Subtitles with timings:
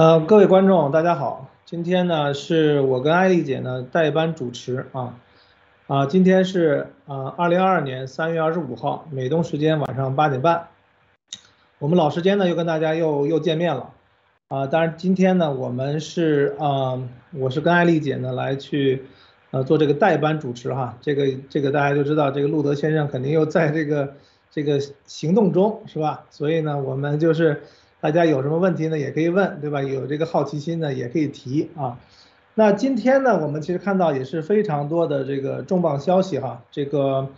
[0.00, 1.50] 呃，各位观众，大家好。
[1.66, 5.14] 今天呢，是我跟艾丽姐呢代班主持啊。
[5.88, 10.68] 啊，今天是啊，二零二二年三月二十五号，美东时间晚上八点半。
[11.78, 13.90] 我们老时间呢，又跟大家又又见面了。
[14.48, 16.98] 啊，当然今天呢，我们是啊，
[17.32, 19.04] 我是跟艾丽姐呢来去
[19.50, 20.96] 呃做这个代班主持哈。
[21.02, 24.14] 这个这个大家就知道，这个路德先生肯定又在这个
[24.50, 26.24] 这个行动中是吧？
[26.30, 27.62] 所以呢，我们就是。
[28.00, 28.98] 大家有什么问题呢？
[28.98, 29.82] 也可以问，对吧？
[29.82, 31.98] 有这个好奇心呢，也可以提啊。
[32.54, 36.62] 那今天呢，我们其实看到也是非常多的这个重磅消息哈。
[36.70, 37.28] 这个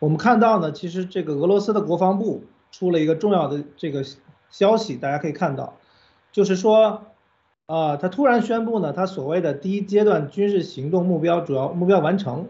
[0.00, 2.42] 我们看到呢，其实这个俄罗斯的国防部
[2.72, 4.04] 出了一个重要的这个
[4.50, 5.74] 消息，大家可以看到，
[6.32, 7.02] 就是说，
[7.66, 12.48] 啊，他突然宣布呢，他所谓的第一阶段军事行动目标主要目标完成，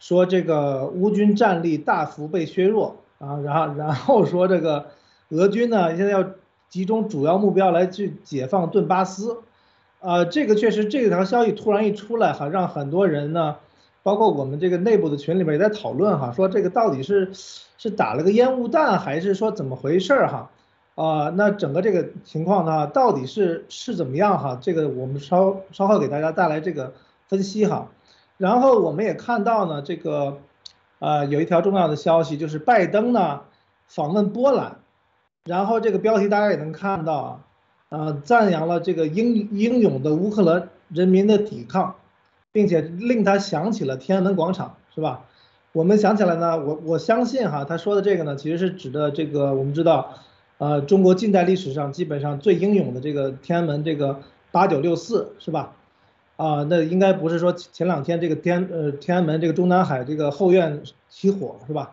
[0.00, 4.86] 说这个乌军战力大幅被削弱啊，然后然后说这个
[5.28, 6.28] 俄军呢现在要。
[6.68, 9.38] 集中主要目标来去解放顿巴斯，
[10.00, 13.56] 呃，这个确实这条消息突然一出来哈，让很多人呢，
[14.02, 20.50] 包括我们这个内部的群里面也在讨论哈，说这个到底是是打了个烟雾弹还是说怎么回事哈？
[20.96, 24.58] 啊，那整个这个情况呢，到底是是怎么样哈？
[24.60, 26.92] 这个我们稍稍后给大家带来这个
[27.28, 27.88] 分析哈。
[28.38, 30.38] 然后我们也看到呢，这个
[30.98, 33.42] 呃有一条重要的消息，就是拜登呢
[33.86, 34.78] 访问波兰。
[35.46, 37.40] 然后这个标题大家也能看到啊，
[37.88, 41.94] 呃，赞扬了这个英英勇的乌克兰人民的抵抗，
[42.52, 45.24] 并且令他想起了天安门广场，是吧？
[45.72, 50.14] 我们想起来呢，我我相信哈，他说的这个呢，其实是指的这个我们知道，
[50.58, 55.74] 呃，中国近代历史上基本上最英勇的这个天安门这个八九六四，是吧？
[56.36, 61.92] 啊，那应该不是说前两天这个天呃天安门这个中南海这个后院起火，是吧？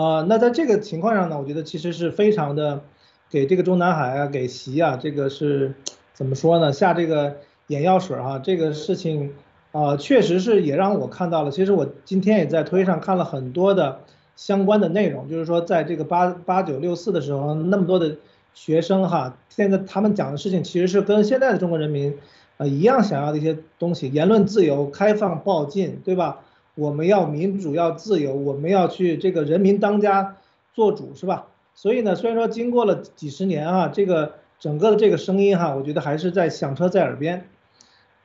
[0.00, 2.80] 啊，那在这个情况上呢，我觉得其实是非常的，
[3.28, 5.74] 给这个中南海啊，给习啊，这个是
[6.14, 6.72] 怎么说呢？
[6.72, 9.34] 下这个眼药水哈，这个事情
[9.72, 11.50] 啊，确实是也让我看到了。
[11.50, 14.00] 其实我今天也在推上看了很多的
[14.36, 18.16] 相关的内容，就是说在这个八八九六四的时候，那么多的
[18.54, 22.16] 学生哈，现在他们讲的事情其实是跟现在的中国人民
[22.56, 26.40] 啊一样想要的一些东西，言论自由、开放、报进，对吧？
[26.80, 30.38] 我们要民主，要自由，我们要去这个人民当家
[30.72, 31.48] 做主，是吧？
[31.74, 37.50] 所以呢，虽然说经过了几十年啊，这个整个的这个声音哈，我觉得还是在响彻在耳边，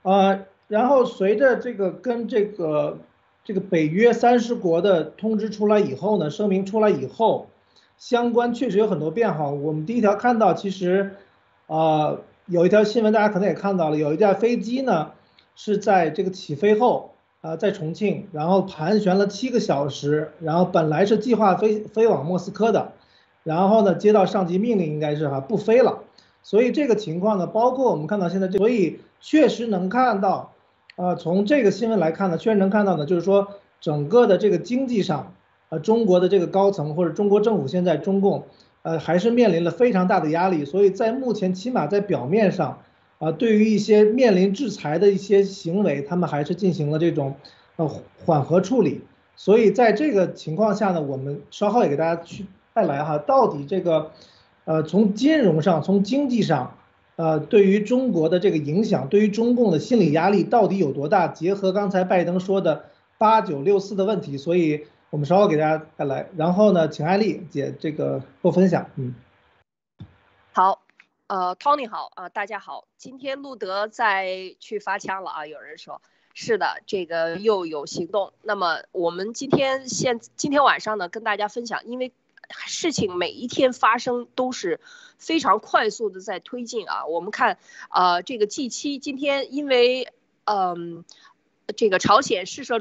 [0.03, 0.39] 啊，
[0.69, 2.99] 然后随着这个跟这个
[3.43, 7.47] 这个北约三十国的通知出来以后呢，声明出来以后，
[7.97, 9.49] 相关确实有很多变化。
[9.49, 11.11] 我们第一条看到，其实
[11.67, 15.11] 啊，有一条新闻大家可能也看到了，有一架飞机呢
[15.57, 17.11] 是在这个起飞后。
[17.45, 22.93] 啊，在重庆，然后盘旋了七个小时，然后本来是计划飞飞往莫斯科的，
[23.43, 25.99] 然后呢，接到上级命令，应该是哈不飞了，
[26.41, 30.53] 所以这个情况呢，包括我们看到现在，所以确实能看到，
[30.95, 33.47] 呃，从这个新闻来看呢，确实能看到呢，就是说
[33.79, 35.33] 整个的这个经济上，
[35.69, 38.45] 呃，中国的这个高层或者中国政府现在中共，
[38.81, 42.79] 呃，还是面临了非常大的压力，所以在目前起码在表面上。
[43.25, 47.35] 啊，对于一些面临制裁的一些行为，他们还是进行了这种
[47.75, 47.89] 呃
[48.23, 49.01] 缓和处理。
[49.35, 54.11] 所以在这个情况下呢，我们稍后也给大家去带来哈，到底这个
[54.65, 56.77] 呃从金融上、从经济上，
[57.15, 61.27] 呃对于中国的这个影响，对于中共的心理压力到底有多大？
[61.27, 62.85] 结合刚才拜登说的
[63.17, 66.29] 八九六四的问题，所以我们稍后给大家带来。
[66.37, 69.15] 然后呢，请艾丽姐这个做分享，嗯，
[70.53, 70.84] 好。
[71.27, 75.99] 呃，Tony 好啊，大家好，今天路德在去发枪了啊，有人说
[76.35, 78.33] 是的，这个又有行动。
[78.43, 82.13] 那么我们今天现今天晚上呢，跟大家分享，因为
[82.67, 84.79] 事情每一天发生都是
[85.17, 87.07] 非常快速的在推进啊。
[87.07, 87.57] 我们看
[87.89, 90.13] 呃，这个 G 七今天因为
[90.43, 91.03] 嗯，
[91.75, 92.79] 这个朝鲜试射。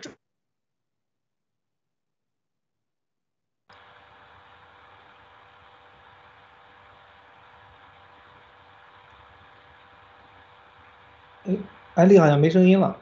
[11.46, 11.56] 哎，
[11.94, 12.96] 艾丽好像没声音了。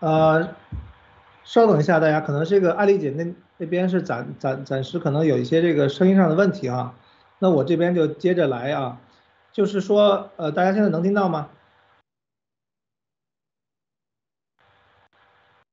[0.00, 0.54] 呃，
[1.44, 6.94] 稍等一下，大家可能这个艾丽姐那那边是暂暂暂时可能有一些这个声音上的问题啊，
[7.40, 9.00] 那我这边就接着来啊。
[9.58, 11.48] 就是说，呃，大家现在能听到吗？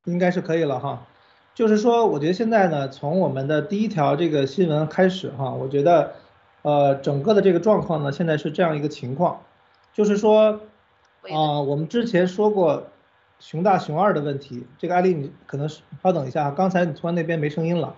[0.06, 1.06] 应该是可以了哈。
[1.54, 6.16] 就是说，我觉得现在呢，从我们的第一条这个新闻开始哈，我觉得，
[6.64, 9.44] 呃，整个的这个状况呢，现在是这样一个情况，
[9.94, 10.62] 就是说，
[11.22, 12.88] 啊，我们之前说过
[13.38, 17.96] 熊大熊二的问题，这个案例你可能是稍等一下，刚才你突然那边没声音了，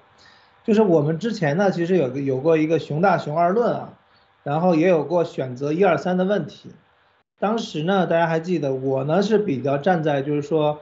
[0.65, 3.96] 就是我们之前呢，其实有个有过一个熊大熊二论啊，
[4.47, 6.71] 然后也有过选择一二三的问题，
[7.38, 10.79] 当时呢，大家还记得我呢是比较站在就是说，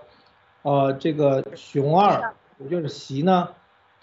[0.61, 3.49] 呃，这个熊二，也就是习呢，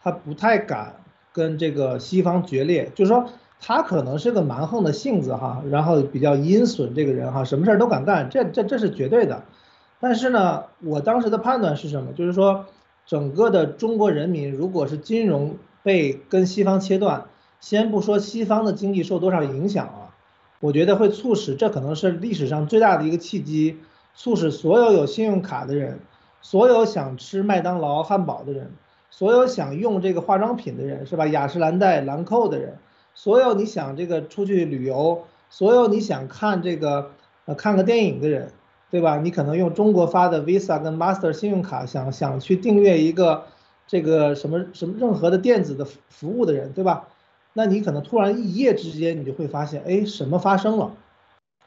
[0.02, 0.96] 他不太敢
[1.32, 3.28] 跟这个西方决裂，就是说。
[3.64, 9.44] 他可能是个蛮横的性子哈，然后比较阴损这个人哈，什么事儿都敢干，这这这是绝对的。
[10.00, 12.12] 但是呢，我当时的判断是什么？
[12.12, 12.66] 就是说，
[13.06, 17.26] 整个的中国人民如果是金融被跟西方切断，
[17.62, 20.10] 先不说西方的经济受多少影响啊，
[20.58, 23.78] 我觉得会促使这可能是历史上最大的一个契机，
[24.16, 26.00] 促使所有有信用卡的人，
[26.40, 28.72] 所有想吃麦当劳汉堡的人，
[29.10, 31.28] 所有想用这个化妆品的人，是吧？
[31.28, 32.78] 雅诗兰黛、兰蔻的人。
[33.14, 37.12] 所有你想这个出去旅游，所有你想看这个
[37.44, 38.50] 呃看个电影的人，
[38.90, 39.18] 对吧？
[39.18, 43.44] 你可能用中国发的 Visa 跟 Master 信用卡想想去订阅一个
[43.86, 47.06] 这个什么什么任何的电子的服务的人，对吧？
[47.52, 50.92] 那你可能突然一夜之间你就会发现，哎，什么发生了？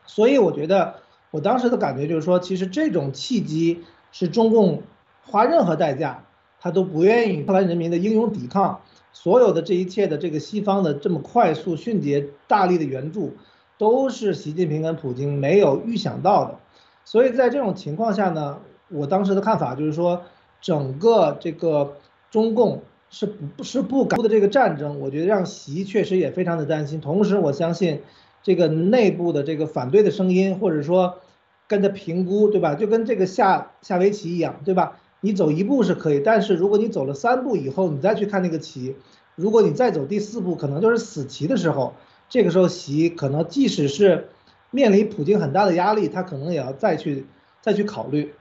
[0.05, 0.95] 所以我觉得
[1.31, 4.83] 我当时的感觉就是说，其实这种契机是中共
[5.23, 6.23] 花任何代价
[6.59, 8.81] 他都不愿意乌克兰人民的英勇抵抗。
[9.17, 13.33] 所有的这一切的这个西方的这么快速迅捷大力的援助，
[13.77, 16.59] 都是习近平跟普京没有预想到的，
[17.05, 18.59] 所以在这种情况下呢，
[18.89, 20.23] 我当时的看法就是说，
[20.59, 21.95] 整个这个
[22.29, 26.99] 中共是不是不敢的这个战争，我觉得让习确实也非常的担心。
[26.99, 28.01] 同时，我相信
[28.43, 31.19] 这个内部的这个反对的声音，或者说
[31.67, 32.75] 跟他评估，对吧？
[32.75, 34.99] 就跟这个下下围棋一样，对吧？
[35.21, 38.95] 你走一步是可以，但是如果你走了三步以后，你再去看那个棋，
[39.35, 41.93] 如果你再走第四步，可能就是死棋的时候。
[42.27, 44.29] 这个时候，习可能即使是
[44.71, 47.25] 面临普京很大的压力，他可能也要再去
[47.61, 48.33] 再去考虑。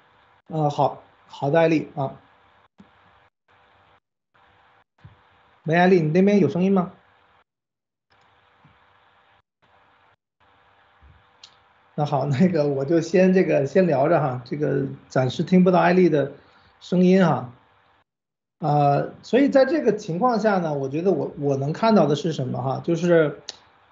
[0.49, 2.21] 呃，好好的，艾丽啊，
[5.67, 6.93] 喂，艾丽，你那边有声音吗？
[11.95, 16.33] 那好，那个我就先这个先聊着哈，这个暂时听不到艾丽的。
[16.81, 17.51] 声音哈，
[18.59, 23.41] 呃，所以在这个情况下呢，我觉得我我能看到的是什么哈，就是，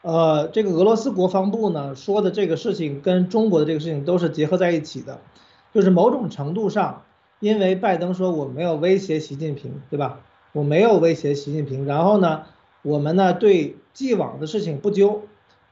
[0.02, 5.22] 呃，这个俄罗斯国防部呢说的这个事情跟中国的这个事情都是结合在一起的，
[5.72, 7.04] 就是某种程度上，
[7.40, 10.20] 因为拜登说我没有威胁习近平，对吧？
[10.52, 12.44] 我没有威胁习近平，然后呢，
[12.82, 15.22] 我们呢对既往的事情不究，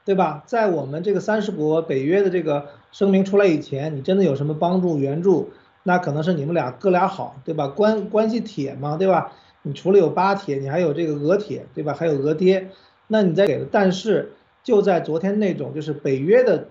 [0.05, 0.43] 对吧？
[0.47, 5.49] 在我们这个三十国北约的这个声明出来以前，你真的有什么帮助援助？
[5.83, 7.67] 那可能是你们俩哥俩好，对吧？
[7.67, 9.33] 关关系铁嘛，对吧？
[9.63, 11.93] 你除了有巴铁，你还有这个俄铁，对吧？
[11.93, 12.69] 还有俄爹，
[13.07, 14.31] 那你再给，但是
[14.63, 16.67] 就在昨天那种就是北约的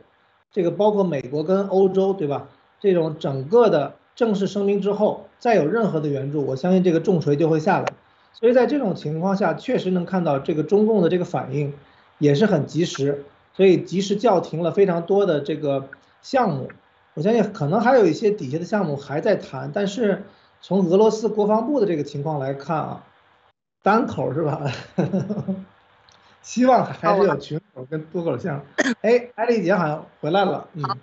[0.53, 2.49] 这个包括美国跟欧洲，对吧？
[2.81, 7.87] 这种整个的正式声明之后，再有任何的援助，我相信这个重锤就会下来。
[8.35, 11.73] 所以在这种情况下，确实能看到这个中共的这个反应
[12.19, 13.25] 也是很及时，
[13.55, 15.89] 所以及时叫停了非常多的这个
[16.21, 16.71] 项目。
[17.15, 20.25] 我相信可能还有一些底下的项目还在谈，但是
[20.61, 23.07] 从俄罗斯国防部的这个情况来看啊，
[23.83, 24.71] 单口是吧？
[26.43, 28.63] 希望还是有群口跟多口项。
[29.01, 30.69] 哎，艾丽姐好像回来了。
[30.83, 30.97] 好，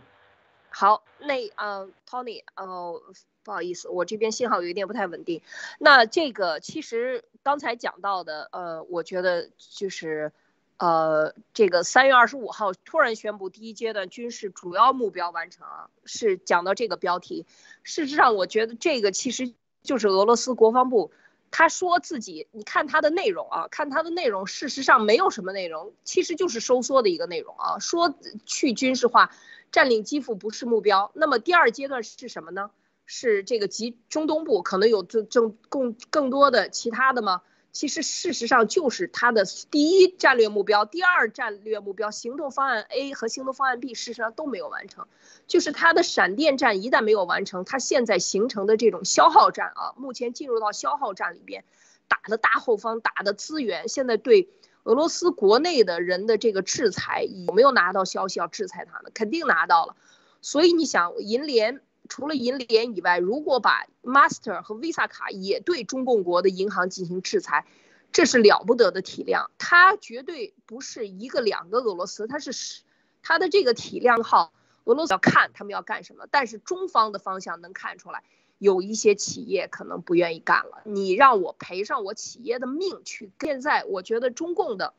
[0.69, 2.99] 好，那呃，Tony，呃，
[3.43, 5.41] 不好意思，我这边信号有一点不太稳定。
[5.77, 10.31] 那这个其实刚才讲到的，呃，我觉得就是。
[10.79, 17.47] 呃，这个三月二十五号突然宣布第一阶段军事主要目标完成啊，是讲到这个标题。
[17.81, 21.09] 事实上，我觉得这个其实就是俄罗斯国防部
[21.57, 28.13] 他说自己，你看他的内容啊，看他的内容，事实上没有什么内容，其实就是收缩的一个内容啊，说
[28.45, 29.31] 去军事化，
[29.71, 31.11] 占领基辅不是目标。
[31.15, 32.69] 那么第二阶段是什么呢？
[33.07, 37.41] 是这个集中东部可能有更更更更多的其他的吗？
[37.71, 45.05] 其实，事实上就是他的第一战略目标、第二战略目标行动方案 A 和行动方案 B，事实上都没有完成。
[45.45, 51.63] 就是他的闪电战一旦没有完成，他现在形成的这种消耗战啊，目前进入到消耗战里边，
[52.07, 54.49] 打的大后方，打的资源，现在对
[54.83, 59.11] 俄罗斯国内的人的这个制裁有没有拿到消息要制裁他呢？
[59.13, 59.95] 肯定拿到了。
[60.41, 61.81] 所以你想，银联。
[62.07, 67.65] 除了银联以外，如果把 Master 和 Visa 卡也对中共国的银行进行制裁，
[68.11, 69.51] 这是了不得的体量。
[69.57, 72.81] 它绝对不是一个两个俄罗斯，它是
[73.21, 74.53] 它的这个体量号。
[74.85, 78.23] 俄罗斯要看他们要干什么，但是中方的方向能看出来，
[78.57, 80.81] 有一些企业可能不愿意干了。
[80.85, 83.29] 你让我赔上我企业的命去。
[83.41, 84.93] 现在我觉得中共的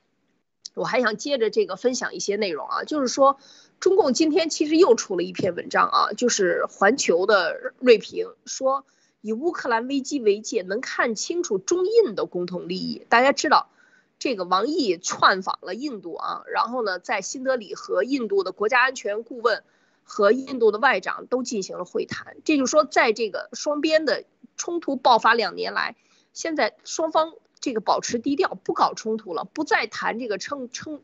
[0.74, 3.38] 我还想接着这个分享一些内容啊，就是说，
[3.80, 8.85] 中共今天其实又出了一篇文章啊，就是环球的锐评说，
[9.20, 13.06] 以乌克兰危机为界，能看清楚中印的共同利益。
[13.08, 13.70] 大家知道，
[14.18, 19.62] 这个王毅串访了印度啊，然后呢，在新德里和印度的国家安全顾问
[20.02, 22.37] 和印度的外长都进行了会谈。
[22.44, 24.25] 这就说，在这个双边的
[24.56, 25.97] 冲突爆发两年来，
[26.32, 27.35] 现在双方。
[27.61, 31.02] 这个保持低调，不搞冲突了，不再谈这个称称，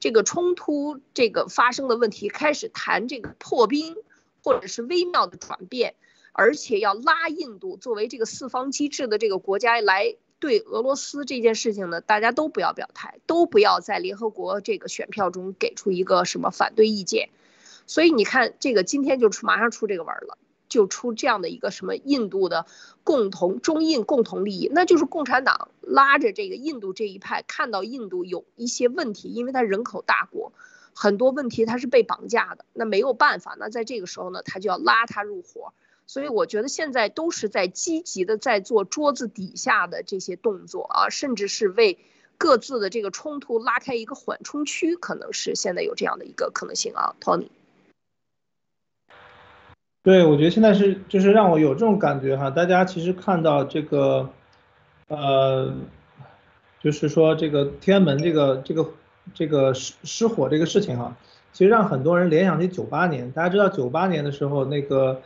[0.00, 3.96] 这个冲突这个发生的问题，开始谈这个破冰
[4.42, 5.94] 或者是微妙的转变，
[6.32, 17.28] 而且要拉印度作为这个四方机制的这个国家来对俄罗斯这件事情呢，大家都不要表态，都不要在联合国这个选票中给出一个什么反对意见，
[17.86, 20.38] 所以你看这个今天就出马上出这个文了。
[20.70, 22.64] 就出这样的一个什么印度的
[23.04, 30.52] 共同中印共同利益，那就是共产党拉着这个印度这一派，看到印度有一些问题，因为它人口大国，
[30.94, 35.74] 很多问题它是被绑架的，那没有办法，那在这个时候呢，他就要拉他入伙。
[36.06, 41.98] 所以我觉得现在都是在积极的在做桌子底下的这些动作啊，甚至是为
[42.36, 47.48] 各自的这个冲突拉开一个缓冲区，可能是现在有这样的一个可能性啊，Tony。
[50.02, 54.30] 对，我觉得现在是就是让我有这种感觉哈，大家其实看到这个，
[55.08, 55.74] 呃，
[56.82, 58.86] 就是说这个天安门这个这个
[59.34, 61.14] 这个失失火这个事情哈，
[61.52, 63.30] 其实让很多人联想起九八年。
[63.32, 65.20] 大家知道九八年的时候，那个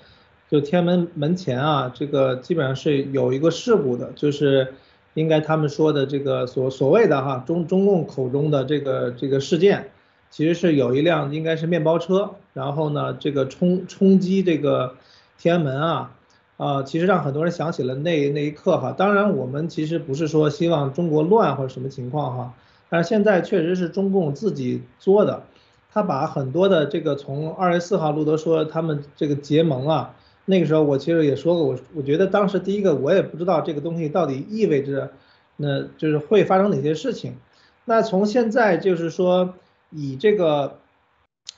[0.50, 4.74] 就天安门门前啊，这个基本上是有一个事故的，就是
[5.14, 9.92] 应该他们说的这个所所谓的哈中中共口中的这个这个事件。
[10.34, 14.96] 其实是有一辆应该是面包车，然后呢，这个冲冲击这个
[15.38, 16.10] 天安门啊，
[16.56, 18.90] 啊，其实让很多人想起了那那一刻哈。
[18.90, 22.54] 当然，我们其实不是说希望中国乱或者什么情况哈，
[22.88, 25.44] 但是现在确实是中共自己作的，
[25.92, 35.12] 他把很多的这个从二月四号路德说他们这个结盟啊，那个时候我其实也说过，我我觉得当时第一个我也不知道这个东西到底意味着，
[35.56, 37.36] 那就是会发生哪些事情。
[37.84, 39.54] 那从现在就是说。
[39.96, 40.78] 以这个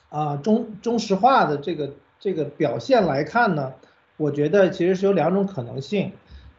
[0.09, 3.73] 啊中中石化的这个这个表现来看呢，
[4.15, 6.11] 我觉得其实是有两种可能性，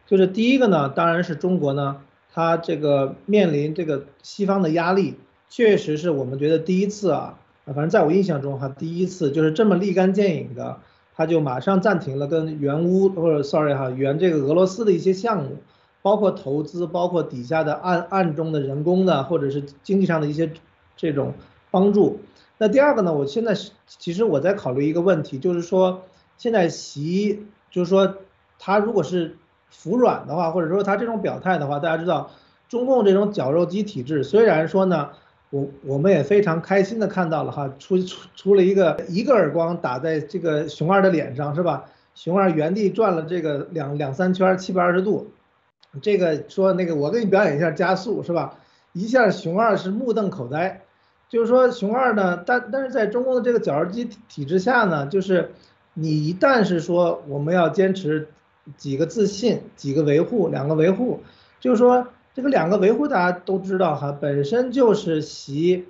[0.05, 2.01] 就是第一个呢，当然是中国呢，
[2.33, 5.15] 它这个面临这个西方的压力，
[5.47, 10.79] 确实是我们觉得第一次啊，反正在我印象中哈，第一次就是这么立竿见影的，
[11.15, 15.57] 它就马上暂停了跟原乌或者 sorry 哈原这个俄罗斯的一些项目，
[16.01, 20.51] 包括投资，包括底下的暗暗中的人工的或者是经济上的一些
[20.97, 21.33] 这种。
[21.71, 22.19] 帮助。
[22.57, 23.13] 那第二个呢？
[23.13, 23.55] 我现在
[23.87, 26.03] 其实我在考虑一个问题，就是说
[26.37, 28.17] 现在习就是说
[28.59, 29.37] 他如果是
[29.69, 32.31] 服软的话，或者说他这种表态的话，大家知道
[32.67, 35.11] 中共这种绞肉机体制，虽然说呢，
[35.51, 41.85] 我我们也非常开心的看到了哈，出出出了一个一个耳光打在这个熊二的脸上是吧？
[42.13, 45.31] 熊二原地转了这个两两三圈七百二十度，
[46.01, 48.55] 这个说那个我给你表演一下加速是吧？
[48.91, 50.81] 一下熊二是目瞪口呆。
[51.29, 55.51] 就是说，熊二呢，但但是在中共的这个绞肉机体制下呢，就是
[55.93, 58.27] 你一旦是说我们要坚持
[58.77, 61.19] 几个自信、几个维护、两个维护，
[61.59, 65.85] 就是说这个两个维护大家都知道哈，本身就是习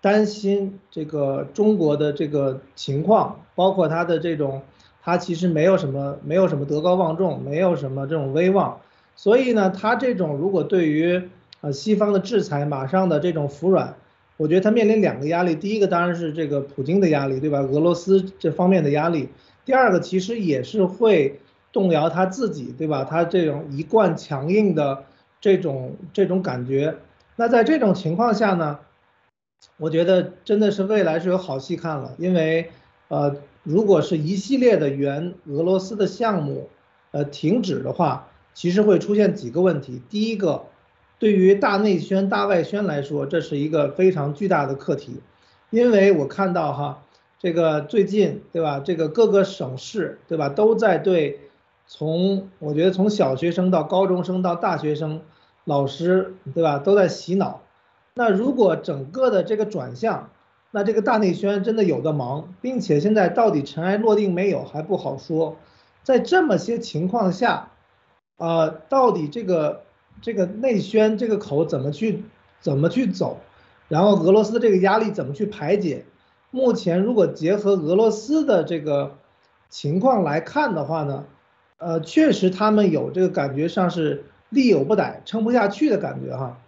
[0.00, 4.62] 担心这个中国的这个情况，包括他的这种，
[5.02, 8.80] 他其实没有什么没有什么德高望重，没有什么这种威望，
[9.16, 11.28] 所以呢，他这种如果对于
[11.60, 13.94] 呃西方的制裁马上的这种服软。
[14.38, 17.58] 我觉得他面临两个压力，第一个当然是这个普京的压力，对吧？
[17.58, 19.28] 俄罗斯这方面的压力。
[19.64, 21.40] 第二个其实也是会
[21.72, 23.02] 动摇他自己，对吧？
[23.02, 25.04] 他这种一贯强硬的
[25.40, 26.94] 这种这种感觉。
[27.34, 28.78] 那在这种情况下呢，
[29.76, 32.70] 我觉得真的是未来是有好戏看了，因为
[33.08, 36.68] 呃，如果是一系列的原俄罗斯的项目
[37.10, 40.00] 呃停止的话，其实会出现几个问题。
[40.08, 40.66] 第一个。
[41.18, 45.20] 对于大内宣、大外宣来说，这是一个非常巨大的课题，
[45.70, 47.02] 因为我看到哈，
[47.40, 51.40] 这个最近对吧，这个各个省市对吧，都在对
[51.88, 55.20] 从我觉得从小学生到高中生到大学生，
[55.64, 57.62] 老师对吧，都在洗脑。
[58.14, 60.30] 那如果整个的这个转向，
[60.70, 65.56] 那这个大内宣真的有的忙，并且现在到底尘埃落定没有还不好说。
[66.04, 67.70] 在这么些情况下，
[68.36, 69.82] 啊，到底这个。
[70.20, 72.24] 这个内宣这个口怎么去
[72.60, 73.38] 怎么去走，
[73.88, 76.04] 然后俄罗斯这个压力怎么去排解？
[76.50, 79.16] 目前如果结合俄罗斯的这个
[79.68, 81.24] 情况来看的话呢，
[81.76, 86.58] 呃，确实他们有这个感觉上是力有不逮，撑不下去的感觉哈。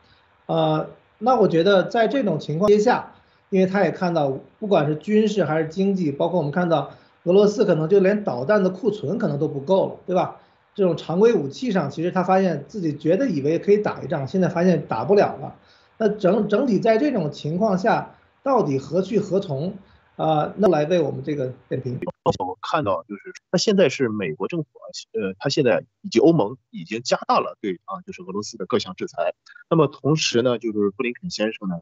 [0.47, 0.89] 呃，
[1.19, 3.13] 那我觉得在这种情况之下，
[3.49, 6.91] 因为他也看到，不管是军事还是经济，包括我们看到
[7.25, 10.40] 俄罗斯可能就连导弹的库存可能都不够了，对吧？
[10.75, 15.57] 这种常规武器上，其实他发现自己觉得以为可以打一仗，现在发现打不了了。
[15.99, 19.77] 那整整体在这种情况下，到底何去何从？
[20.17, 21.99] 啊，那来为我们这个点评。
[22.25, 29.33] 我看到就是，那现在是美国政府啊，呃，他现在以及欧盟已经加大了对啊，就是俄罗斯的各项制裁。
[29.71, 31.81] 那么同时呢，就是布林肯先生呢，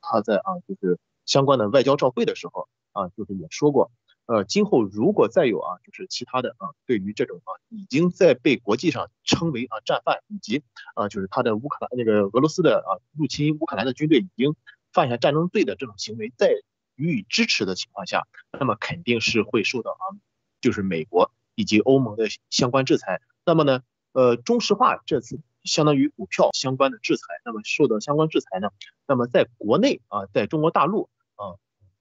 [0.00, 3.90] 他在啊，就是相关的外交照会的时候啊，就是也说过，
[4.30, 10.62] 呃，今后如果再有啊，就是其他的啊，对于这种啊，已经在被国际上称为啊战犯，以及
[10.94, 14.54] 啊，就是他的乌克兰那个俄罗斯的啊入侵乌克兰的军队已经
[14.92, 16.52] 犯下战争罪的这种行为，在
[16.94, 20.14] 予以支持的情况下，那么肯定是会受到啊，
[20.60, 23.20] 就是美国以及欧盟的相关制裁。
[23.44, 23.82] 那么呢，
[24.12, 28.68] 呃，中石化这次相当于股票相关的制裁，那么受到相关制裁呢，
[29.08, 31.58] 那么在国内啊，在中国大陆啊，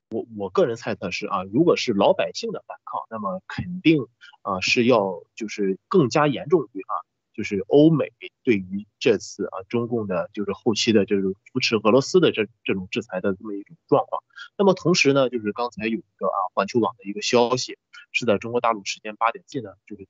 [0.10, 4.08] 我我个人猜测是啊，如果是老百姓的反抗，那么肯定
[4.42, 7.08] 啊是要就是更加严重于啊。
[7.32, 8.12] 就是欧美
[8.44, 14.22] 对于这次啊中共的，就是后期的这种扶持俄罗斯的这这种制裁的这么一种状况。
[14.58, 17.78] 那么同时呢，就是刚才有一个啊环球网的一个消息，
[18.12, 20.06] 是在中国大陆时间八点近呢，就是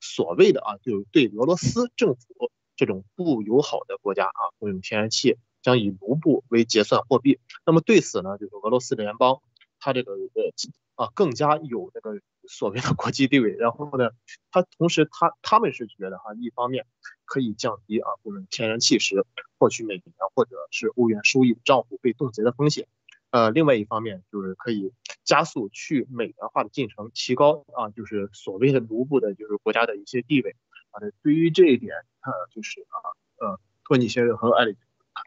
[0.00, 7.40] 所谓的啊，就是对俄罗斯政府这种不友好的国家啊，供应天然气将以卢布为结算货币。
[7.66, 9.40] 那么对此呢，就是俄罗斯联邦，
[9.80, 12.20] 它这个呃啊更加有这个。
[12.48, 14.10] 所谓的国际地位，然后呢，
[14.52, 16.86] 他同时他他们是觉得哈，一方面
[17.24, 19.26] 可以降低啊，我们天然气时
[19.58, 22.86] 获取美元或者是欧元收益账户被冻结的风险，
[23.30, 24.92] 呃，另外一方面就是可以
[25.24, 30.54] 加速去美元化的进程，提高啊，就是所谓的卢布的，就是国家的一些地位
[30.92, 31.02] 啊。
[31.24, 33.10] 对于这一点，呃，就是啊，
[33.44, 34.76] 呃，托尼先生和艾丽，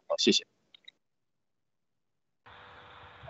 [0.07, 0.45] 好，谢谢。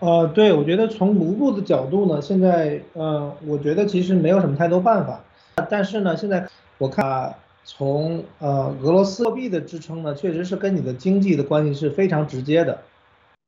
[0.00, 5.22] 呃，对，我觉得从卢布的角度呢，现在，呃，我觉得其实没有什么太多办法。
[5.68, 12.82] 但是呢，现在我看从呃俄罗斯货币的支撑呢，确实是跟你的经济的关系是非常直接的。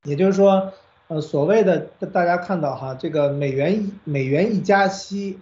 [0.04, 0.72] 也就是说，
[1.08, 1.78] 呃，所谓的
[2.12, 5.38] 大家看到哈，这个美元一美元一加息，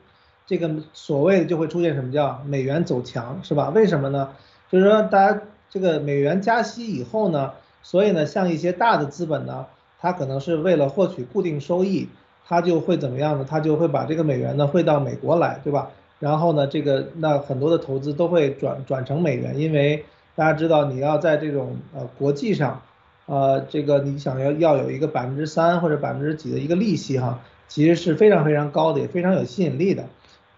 [0.46, 3.70] 这个所谓的就会出现什么叫美元走强，是吧？
[3.70, 4.32] 为什么呢？
[4.70, 7.52] 就是说大家这个美元加息以后呢，
[7.82, 9.66] 所以呢，像一些大的资本呢。
[10.02, 12.08] 它可能是为了获取固定收益，
[12.48, 13.46] 它就会怎么样呢？
[13.46, 15.90] 它就会把这个美元呢汇到美国来，对吧？
[16.18, 20.02] 然后呢，这个那很多的投资都会转转成美元，因为
[20.34, 22.80] 大家知道你要在这种呃国际上，
[23.26, 30.06] 呃这个你想要要有一个百分之三或者百分之几的一个利息哈，其实是非常非常高的，也非常有吸引力的，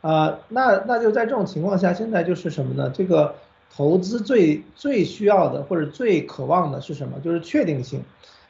[0.02, 2.90] 啊，那那就在这种情况下，现在就是什么呢？
[2.94, 3.34] 这个
[3.74, 7.18] 投资最最需要的或者最渴望的是什么？
[7.20, 8.02] 就是确定性。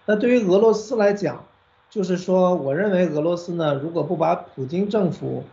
[0.04, 1.44] 那对于俄罗斯来讲，
[1.88, 5.44] 就是说，我认为俄罗斯呢，如果不把普京政府，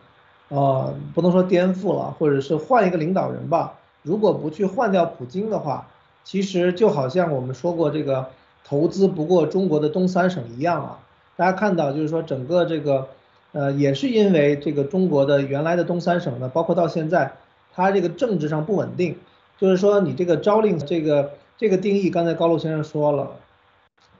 [0.47, 5.87] 呃，不能说颠覆了，或者是换一个领导人吧，如果不去换掉普京的话，
[6.23, 8.27] 其实就好像我们说过这个
[8.65, 10.99] 投资不过中国的东三省一样啊。
[11.35, 13.07] 大家看到，就是说整个这个，
[13.51, 17.33] 呃，也是因为这个中国的原来的东三省呢，包括到现在，
[17.73, 19.15] 它这个政治上不稳定，
[19.59, 23.31] 就是说你这个朝令这个这个定义，刚才高露先生说了。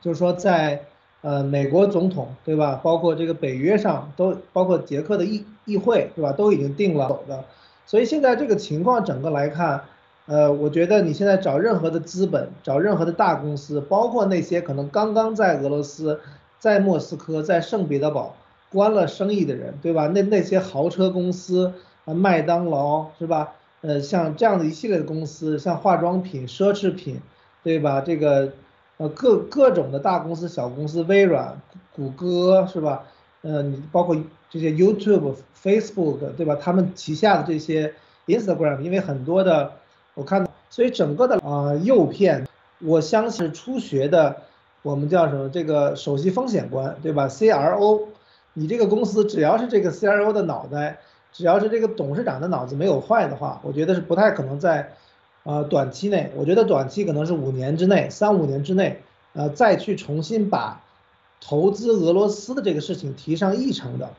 [0.02, 0.86] 就是说，在
[1.22, 7.44] 呃美国总统对吧，包括这个北约上都包括捷克的议议会对吧，都已经定了走的。
[7.86, 9.82] 所以现在这个情况整个来看，
[10.26, 16.22] 呃，我觉得你现在找任何的资本，找任何的大公司，包括那些可能刚刚在俄罗斯、
[16.60, 18.38] 在莫斯科、在圣彼得堡
[18.72, 20.08] 关了生意的人对吧？
[20.08, 21.74] 那那些豪车公司
[22.06, 23.56] 啊，麦当劳是吧？
[23.82, 27.20] 呃，像这样的一系列的公司，像化妆品、奢侈品
[27.64, 28.02] 对吧？
[28.02, 28.52] 这个。
[29.02, 31.62] 呃，各各种的大公司、小公司，微软、
[31.96, 33.06] 谷歌是吧？
[33.44, 34.14] 呃，你包括
[34.50, 36.58] 这些 YouTube、Facebook 对吧？
[36.60, 37.94] 他们旗下的这些
[38.28, 39.72] Instagram，因为很多的
[40.16, 42.46] 我看到，所以整个的啊诱骗，
[42.80, 44.42] 我相信初学的
[44.82, 45.48] 我们叫什么？
[45.48, 48.02] 这个首席风险官对吧？CRO，
[48.54, 51.00] 你这个公司只要是这个 CRO 的脑袋，
[51.32, 54.94] 只要是这个董事长的脑子没有坏的话，我觉得是不太可能在。
[55.44, 59.02] 呃，短期内，我觉得短期可能是五年之内，三五年之内，
[59.34, 60.84] 呃，再去重新把
[61.42, 64.10] 投资俄罗斯的这个事情提上议程的，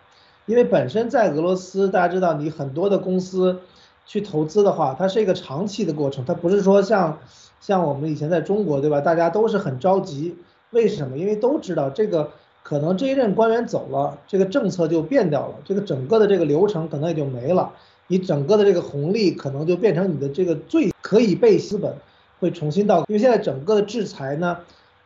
[0.47, 3.61] 因为本身在俄罗斯，大家知道，你很多的公司
[4.07, 7.19] 去投资的话，它是一个长期的过程，它不是说像
[7.61, 9.01] 像我们以前在中国，对吧？
[9.03, 10.37] 大家都是很着急，
[10.71, 11.19] 为什么？
[11.19, 12.31] 因为都知道这个
[12.71, 17.73] 可能这一任官员走了，这个政策就变掉了，这个整个的这个流程可能也就没了。
[18.07, 21.93] 你整个的这个红利可能就变成你的这个最可以被资本
[22.39, 24.59] 会重新到，因为现在整个的制裁呢，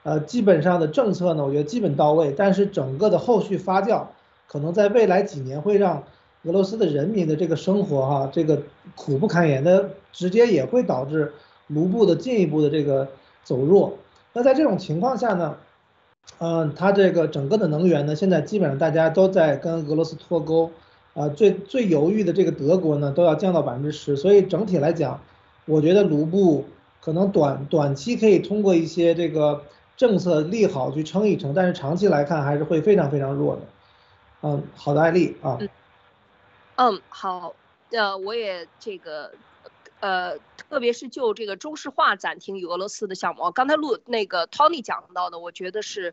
[0.03, 4.03] 呃，基本上的政策呢，我觉得基本到位，但是整个的后续发酵，
[4.47, 6.03] 可能在未来几年会让
[6.43, 8.61] 俄罗斯的人民的这个生活哈，这个
[8.95, 11.33] 苦不堪言的，直接也会导致
[11.69, 13.09] 卢布的进一步的这个
[13.43, 13.97] 走弱。
[14.35, 15.57] 那在这种情况下呢，
[16.39, 20.71] 嗯，它这个整个的能源呢，现在基本上大家都在跟俄罗斯脱钩，
[21.15, 25.21] 啊，最最犹豫的这个德国呢，都要降到百分之十，所以整体来讲，
[25.67, 26.65] 我觉得卢布
[27.01, 29.63] 可能短短期可以通过一些这个。
[29.97, 33.63] 政策利好去撑一撑，但是长期来看还是会非常非常弱的。
[34.43, 35.57] 嗯，好的，艾丽啊。
[36.75, 37.55] 嗯，好，
[37.93, 39.31] 呃，我也这个，
[40.05, 40.39] 呃，
[40.69, 46.13] 特别是就这个中石化暂停与俄罗斯的项目，刚才录那个 Tony 讲到的，我觉得是，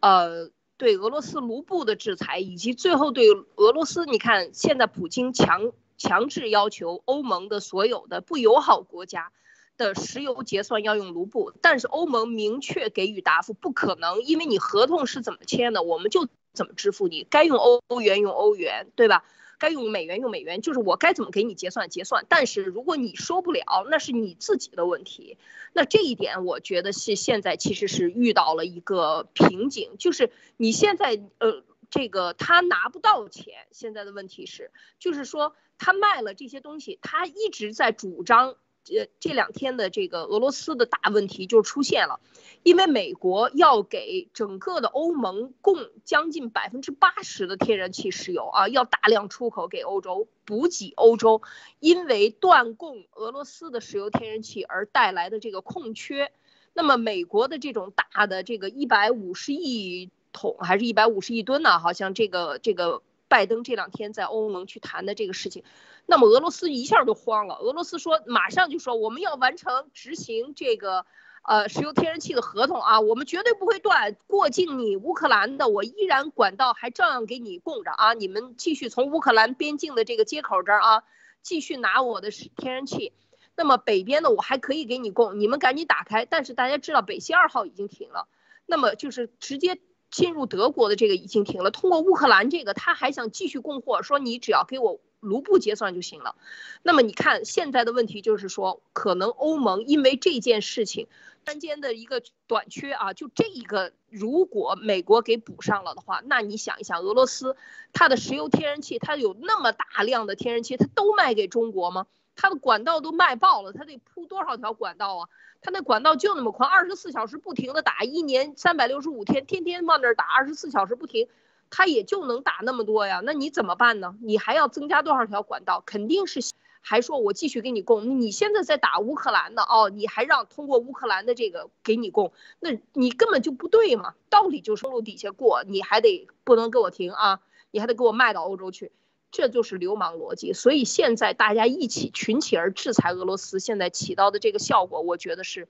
[0.00, 9.30] 呃，对俄罗斯卢布的制裁，以及最后对俄罗斯，你看现在普京强强制要求欧盟的所有的不友好国家。
[9.76, 19.22] 的石油结算要用卢布，但是欧盟明确给予答复，不可能，因为你合同是怎么签的，我们就怎么支付你，该用欧欧元用欧元，对吧？
[19.58, 22.24] 该用美元用美元，就是我该怎么给你结算结算。
[22.28, 25.36] 但是如果你说不了，那是你自己的问题。
[25.72, 38.56] 那这一点我觉得是现在其实是遇到了一个瓶颈，就是你现在呃这个他拿不到钱，现在的问题是，就是说他卖了这些东西，他一直在主张。
[38.96, 42.20] 呃，这两天的这个俄罗斯的大问题就出现了，
[42.62, 51.42] 因为美国要给整个的欧盟供将近百分之八十的天然气石油啊，要大量出口给欧洲补给欧洲，
[51.80, 56.32] 因为断供俄罗斯的石油天然气而带来的这个空缺，
[56.72, 61.78] 那么美国的这种大的这个一百五十亿桶还是一百五十亿吨呢？
[61.78, 65.62] 好像这个这个拜登这两天在欧盟去谈的这个事情。
[66.06, 71.04] 那么俄罗斯一下就慌了，俄罗斯说马上就说我们要完成执行这个，
[71.42, 81.02] 呃，石油天然气的合同啊，我们绝对不会断过境你乌克兰的，我依然管道还照样给你供着啊，你们继续从乌克兰边境的这个接口这儿啊，
[81.42, 83.12] 继续拿我的天然气，
[83.54, 86.24] 那么北边的我还可以给你供，你们赶紧打开。
[86.24, 88.28] 但是大家知道北溪二号已经停了，
[88.64, 89.78] 那么就是直接
[90.10, 95.00] 进入德国的这个已经停了，通过乌克兰这个他还想继续供货，说你只要给我。
[95.20, 96.36] 卢布结算就行了，
[96.84, 101.08] 那么你看现在的问题就是说，可能欧盟因为这件事情，
[101.42, 107.56] 单间的一个短缺啊，就这一个，如果美国给补上了的话，那你想一想，俄罗斯
[107.92, 112.06] 它的石油天然气，它有那么大量的天然气，它都卖给中国吗？
[112.36, 115.28] 它的管道都卖爆了，它得铺多少条管道啊？
[115.60, 121.28] 它那管道就那么宽，二十四小时不停的打，一年三百六十五天，天天往那儿打，二十四小时不停。
[121.70, 124.16] 他也就能打那么多呀，那你怎么办呢？
[124.22, 125.82] 你还要增加多少条管道？
[125.84, 126.40] 肯定是
[126.80, 128.22] 还说我继续给你供。
[128.22, 134.14] 你现在在打乌克兰的哦，你还让通过乌克兰的这个给你供，那你根本就不对嘛。
[134.30, 137.40] 道理就是路底下过，你还得不能给我停啊，
[137.70, 138.90] 你还得给我卖到欧洲去，
[139.30, 140.52] 这就是流氓逻辑。
[140.52, 145.68] 所以现在大家一起群起而制裁俄罗斯，现在起到的这个效果，我觉得是。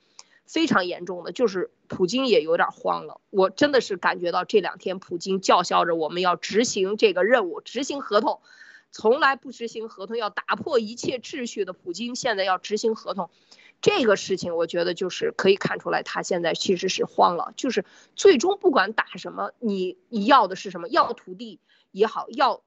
[0.51, 3.21] 非常严重的，就是普京也有点慌了。
[3.29, 8.41] 我真的是感觉到这两天普京叫嚣着我们要执行这个任务，执行合同，
[8.91, 13.29] 从来不执行合同，要打破一切秩序的普京现在要执行合同，
[13.83, 17.53] 这个事情我觉得就是可以看出来他现在其实是慌了。
[17.55, 17.85] 就是
[18.17, 20.89] 最终不管打什么，你你要的是什么？
[20.89, 22.63] 要土地也好，要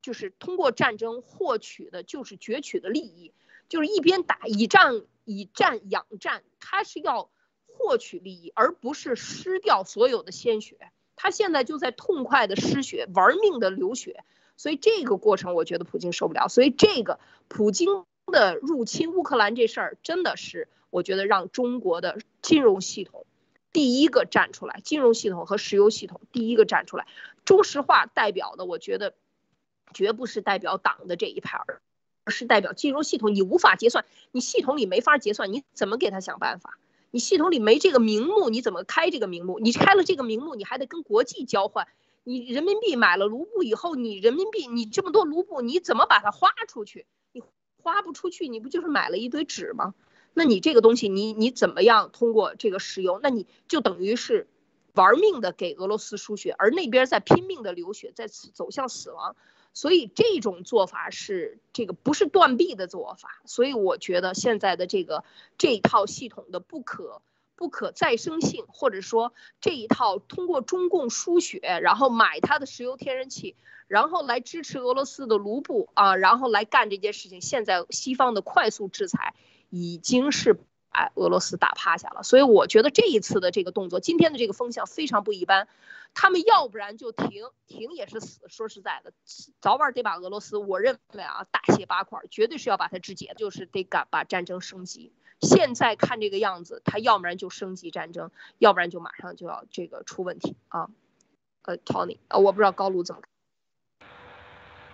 [0.00, 3.32] 就是通过战争获取的就是攫取的利益，
[3.68, 5.02] 就是一边打以战。
[5.24, 7.30] 以战养战，他是要
[7.68, 10.90] 获取利益，而不是失掉所有的鲜血。
[11.14, 14.24] 他现在就在痛快的失血，玩命的流血。
[14.56, 16.48] 所以这个过程，我觉得普京受不了。
[16.48, 23.24] 所以这个普京的入侵乌克兰这事儿，真的是我觉得让中国的金融系统
[23.72, 27.06] 第一个站出来，金融系统和石油系统第一个站出来。
[27.44, 29.14] 中石化代表的，我觉得
[29.92, 31.80] 绝不是代表党的这一派儿。
[32.28, 36.78] 是代表金融系统，你无法结算，你系统里没法结算，你怎么给他想办法？
[37.10, 39.58] 你系统里没这个名目，你怎么开这个名目？
[39.58, 41.88] 你开了这个名目，你还得跟国际交换。
[42.22, 47.06] 你人民币买了卢布以后，你人民币你这么多卢布，你怎么把它花出去？
[47.32, 47.42] 你
[47.82, 49.92] 花不出去，你不就是买了一堆纸吗？
[50.32, 53.18] 那你这个东西，你你怎么样通过这个石油？
[53.20, 54.46] 那你就等于是
[54.94, 59.34] 玩命的给俄罗斯输血，而那边在拼命的流血，在走向死亡。
[59.74, 65.24] 所以这种做法是这个不是断臂的做法，所以我觉得现在的这个
[65.58, 67.22] 这一套系统的不可
[67.56, 73.56] 不可再生性，或者说这一套通过中共输血，然后买它的石油天然气，
[73.86, 79.34] 然后来支持俄罗斯的卢布啊，然后来干这件事情，现在西方的快速制裁
[79.70, 80.58] 已经是
[81.14, 82.22] 俄罗斯打趴下了。
[82.22, 85.68] 所以我觉得这一次的这个动作，今天的这个风向非常不一般。
[86.14, 88.42] 他们要不然就停，停也是死。
[88.48, 89.14] 说实在的，
[89.60, 95.12] 早晚得把俄罗斯，我认为啊，大卸八块，绝对是要把它肢解，就是得敢把战争升级。
[95.40, 100.90] 现在看这个样子，他要不然就升级战争，要不然就马上就要这个出问题啊。
[101.62, 103.22] 呃，Tony，呃，我不知道高卢怎么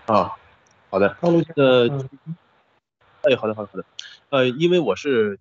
[0.07, 0.17] 看。
[0.17, 0.37] 啊，
[0.89, 1.89] 好的，高卢，呃，
[3.23, 3.85] 哎，好的，好的，好的。
[4.31, 5.41] 呃，因为我是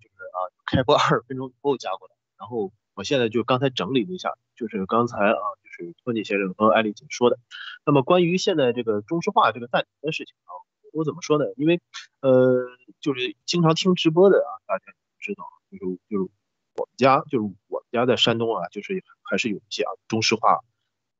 [0.70, 5.38] 开播二十分钟以后加过来，然后我现在就刚才整理了一下，就是刚才啊。
[5.78, 7.38] 就是托尼先生和艾丽姐说的。
[7.86, 10.50] 那么关于现在这个中石化这个暂停的事情啊，
[10.92, 11.44] 我怎么说呢？
[11.56, 11.80] 因为
[12.20, 12.66] 呃，
[13.00, 14.84] 就是经常听直播的啊，大家
[15.20, 16.30] 知道，就是就是
[16.74, 20.64] 我们家就是我们家在山东啊，就是还是有一些啊中石化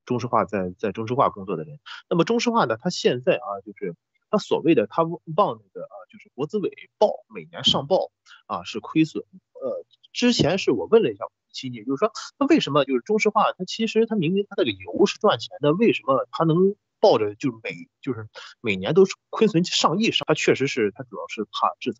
[0.05, 1.79] 中石化在在中石化工作的人。
[2.09, 3.95] 那么中石化呢，它现在啊，就是
[4.31, 8.11] 他所谓的他往那个啊，就是国资委报每年上报
[8.47, 9.25] 啊是亏损。
[9.61, 11.25] 呃，之前是我问了一下。
[11.51, 18.29] 亲戚，就是说，那为什么就是中石化，它其实它明明它这个油是赚钱的，为什么它能抱着就是每就是
[18.61, 20.25] 每年都是亏损上亿上？
[20.29, 21.99] 它确实是它主要是怕制裁，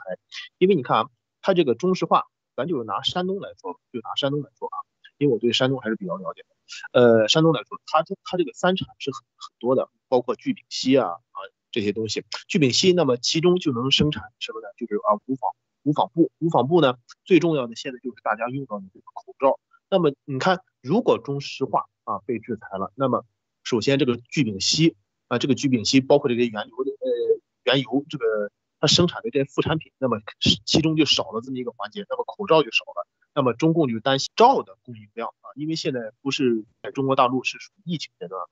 [0.59, 1.09] 因为你看啊，
[1.41, 4.77] 它这个中石化，咱就是拿山东来说，就拿山东来说啊，
[5.17, 6.49] 因为我对山东还是比较了解的。
[6.93, 11.39] 呃，山东来说，它它这个三产是很很多的，包括聚丙烯啊啊
[11.71, 12.25] 这些东西。
[12.47, 14.69] 聚丙烯，那么其中就能生产什么呢？
[14.77, 15.51] 就是啊无纺。
[15.85, 19.59] 无纺布，无纺布呢，最重要的现在就是大家用到的这个口罩。
[19.89, 23.25] 那么你看，如果中石化啊被制裁了，那么
[23.63, 24.97] 首先这个聚丙烯
[25.29, 28.51] 啊，这个聚丙烯包括这些原油的呃原油这个
[28.81, 30.21] 它生产的这些副产品，那么
[30.67, 33.07] 其中就少了这么一个环节，那么口罩就少了。
[33.33, 38.43] 那么中共就担心罩的供应量啊，因为现在不是在中国大陆是属于疫情阶段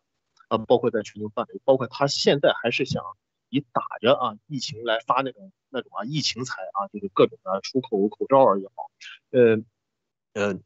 [0.49, 3.03] 啊，包括在全球范围，包括他现在还是想
[3.49, 5.53] 以打着啊疫情来发那种。
[5.69, 8.89] 那种啊，疫情财啊，就是各种的出口口罩啊也好，
[9.31, 9.59] 呃
[10.33, 10.59] 呃，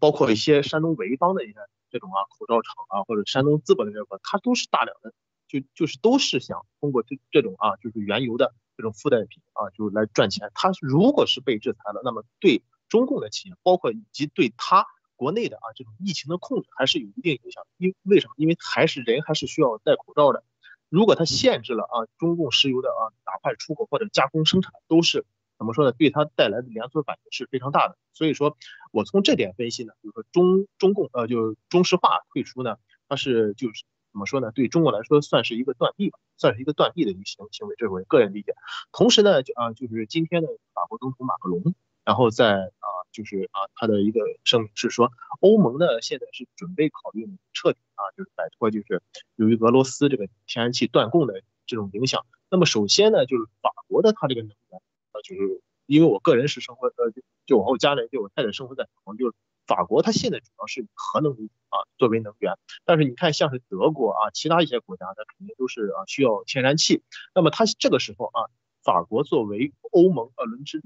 [0.00, 1.54] 包括一些山东潍坊的一些
[1.88, 5.14] 这种啊口罩厂啊，或者山东淄博的这个，它都是大量的，
[5.48, 10.50] 就就是都是想通过这这种啊，就是原油的这种附带品啊，就是来赚钱。
[10.52, 14.84] 它如果是被制裁了，那么对中共的企业，包括以及对它
[15.16, 17.64] 国内的啊这种疫情的控制，还是有一定影响。
[17.76, 18.34] 因为什么？
[18.36, 20.44] 因为还是人还是需要戴口罩的。
[20.88, 25.24] 如果它限制了啊，中共石油的啊，哪怕出口或者加工生产，都是
[25.58, 25.92] 怎么说呢？
[25.92, 27.96] 对它带来的连锁反应是非常大的。
[28.12, 28.56] 所以说，
[28.92, 32.76] 我从这点分析呢，就是说中中共呃，就中石化退出呢，
[33.08, 34.52] 它是就是怎么说呢？
[34.52, 38.54] 对中国来说算是一个断臂吧，算是一个断臂的一个行行为，这是我个人理解。
[38.92, 47.78] 同时呢，就啊，就是今天的法国总统马克龙，然后在啊，就是啊，他的一个声明是说，欧盟呢现在是准备考虑彻底。
[47.96, 49.00] 啊，就是摆脱，就是
[49.36, 52.26] 由于俄罗斯这个天然气断供的这种影响。
[52.50, 57.12] 那么首先呢，就是法国的它这个能源，呃，就是因为我个人是生活，呃，
[57.46, 61.34] 就我和我家人，就我太太生活在法国，就是法国它现在主要是核能
[61.68, 62.58] 啊作为能源。
[62.84, 67.04] 但是你看，像是德国啊，其他一些国家，它肯定都是啊需要天然气。
[67.32, 68.50] 那么它这个时候啊，
[68.82, 70.82] 法国作为欧盟呃轮值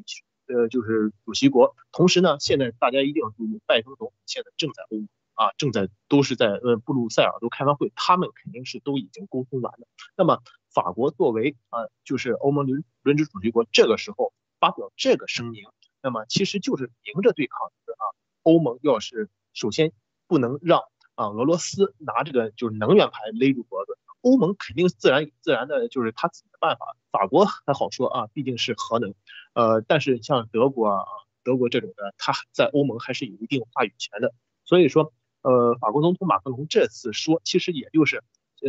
[0.48, 5.08] 呃就是主席国，同时呢，现在大家一定要注意，拜登总统现在正在欧盟。
[5.38, 9.87] 啊，正在都是在呃布鲁塞尔都开完会，他们肯定是都已经沟通完了。
[10.16, 15.66] 那么法国作为啊，就是欧盟轮轮值主席国，这个时候发表这个声明，
[16.02, 18.04] 那么其实就是明着对抗的啊。
[18.42, 19.92] 欧盟要是首先
[20.26, 20.80] 不能让
[21.14, 26.96] 啊俄罗斯拿这个就是能源牌勒住脖子，欧盟肯定自然自然的就是他自己的办法。
[27.12, 29.14] 法国还好说啊，毕竟是核能，
[29.59, 31.05] 呃，但是像德国啊，
[31.42, 34.33] 德国这种的，他在欧盟还是有一定话语权的，
[34.64, 35.12] 所以说。
[35.40, 38.16] 呃，法国总统马克龙这次说，其实也就是，
[38.61, 38.68] 呃，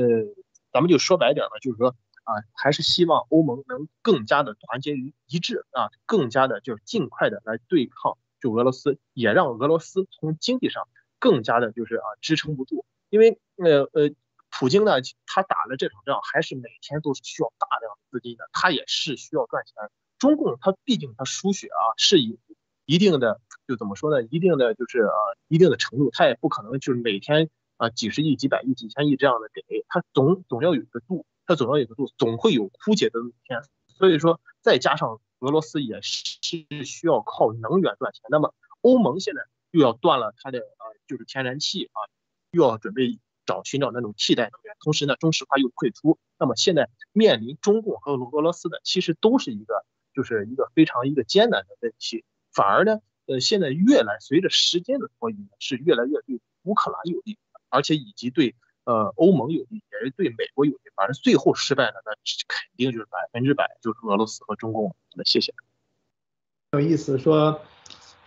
[0.72, 14.14] 咱们就说白点吧，就是说啊，还是希望欧盟能更加的团结于一致啊，更加的就是尽快的来对抗就俄罗斯，也让俄罗斯从经济上更加的就是啊支撑不住，因为呃呃，
[14.52, 19.74] 普京呢，他打了这场仗，还是每天都是需要大量的资金的，他也是需要赚钱。
[20.20, 22.38] 中共它毕竟它输血啊，是以
[22.86, 23.42] 一定的。
[23.68, 24.28] 就怎么说呢？
[24.32, 25.14] 一定的就是呃，
[25.48, 33.62] 一定的程度，它也不可能就是每天啊几十亿、几百亿、几千亿这样的给，它总总要有一个度，它总要有个度，总会有枯竭的那一天。
[33.96, 40.66] 所以说，再加上俄罗斯也是需要靠能源赚钱，那么欧盟现在又要断了它的呃
[41.06, 42.10] 就是天然气啊，
[42.50, 49.86] 又要准备找寻找那种替代能源，同时呢，中石化又退出，那么现在面临中共和俄罗斯的其实都是一个
[50.20, 53.00] 就是一个非常一个艰难的问题，反而呢。
[53.26, 57.38] 呃，现在越来随着时间的拖延，是越来越对乌克兰有利，
[57.70, 58.56] 而且以及对
[58.86, 60.80] 呃欧盟有利，也是对美国有利。
[60.96, 62.12] 反正最后失败的，那
[62.48, 64.96] 肯定就是百分之百就是俄罗斯和中共。
[65.14, 65.54] 那谢谢。
[66.72, 67.62] 有意思说，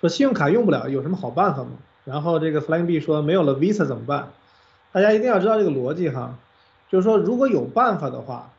[0.01, 1.73] 说信用卡用不了，有什么好办法吗？
[2.05, 4.33] 然后这个 Flying B 说没有了 Visa 怎么办？
[4.93, 6.39] 大家一定要知道这个逻辑哈，
[6.89, 8.55] 就是说如果有办法的话，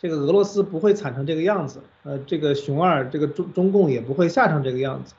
[0.00, 5.12] 这个俄罗斯不会惨成这个样子，呃，这个熊二这个中中共也不会吓成这个样子。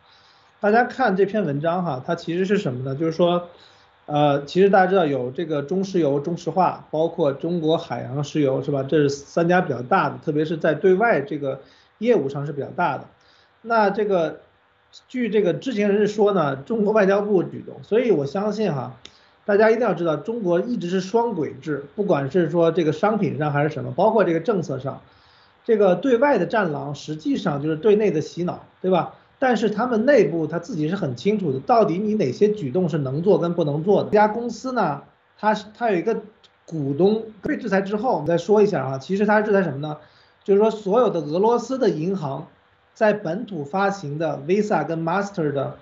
[0.60, 2.96] 大家看这篇文章哈，它其实是什么呢？
[2.96, 3.48] 就是说，
[4.08, 8.82] 呃，其实大家知道有这个中石油、中石化，包括中国海洋石油是吧？
[8.82, 11.62] 这是三家比较大的，特别是在对外这个
[12.00, 13.06] 业务上是比较大的。
[13.62, 14.40] 那这个
[15.08, 18.98] 据这个知情人士说呢，中国外交部举动，所以我相信哈。
[19.46, 25.02] 大家一定要知道，中国一直是双轨制，不管是说这个商品上还是什么，包括这个政策上，
[25.66, 29.16] 这个对外的战狼实际上就是对内的洗脑，对吧？
[29.40, 34.10] 但是他们内部他自己是很清楚的，到底你哪些举动是能做跟不能做的。
[34.10, 35.02] 这家公司呢，
[35.40, 36.22] 它它有一个
[36.68, 39.98] 股东被制裁之后，我们再说一下啊，其实它是制裁什么呢？
[40.44, 42.48] 就是说所有的俄罗斯的银行
[42.94, 45.78] 在本土发行的 Visa 跟 Master 的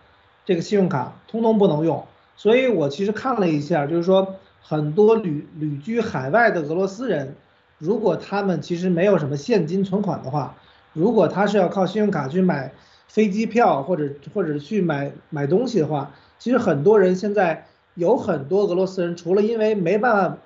[0.46, 2.06] 这个信用卡，通通不能用。
[2.40, 7.36] 所以我其实看了一下，就是说很多旅旅居海外的俄罗斯人，
[7.80, 10.56] 如果他们其实没有什么现金存款的话，
[10.94, 12.72] 如果他是要靠信用卡去买
[13.10, 20.38] 飞机票或者或者去买买东西的话，其实很多人现在有很多俄罗斯人，除了因为没办法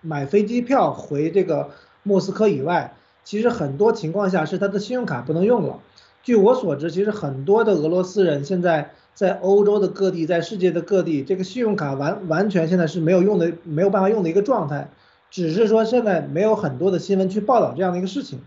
[0.00, 1.68] 买飞机票回这个
[2.02, 5.80] 莫斯科以外，其实很多情况下是他的信用卡不能用了。
[6.22, 8.92] 据我所知，其实很多的俄罗斯人现在。
[9.14, 14.88] 在欧洲的各地，在世界的各地，这个信用卡完完全现在是没有用的，没有办法用的一个状态。
[15.30, 18.40] 只是说现在没有很多的新闻去报道这样的一个事情，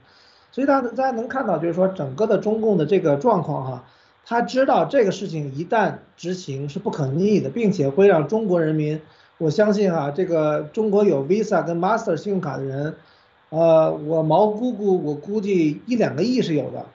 [0.51, 3.83] 所以大家大家能看到，就是说整个的中共的这个状况哈，
[4.25, 9.01] 他知道这个事情一旦执行是不可逆的，并且会让中国人民，
[9.37, 12.95] 我相信哈，这个中国有 Visa 跟 Master 信用卡的人，
[13.49, 16.85] 呃，我毛估估，我估计一两个亿是有的。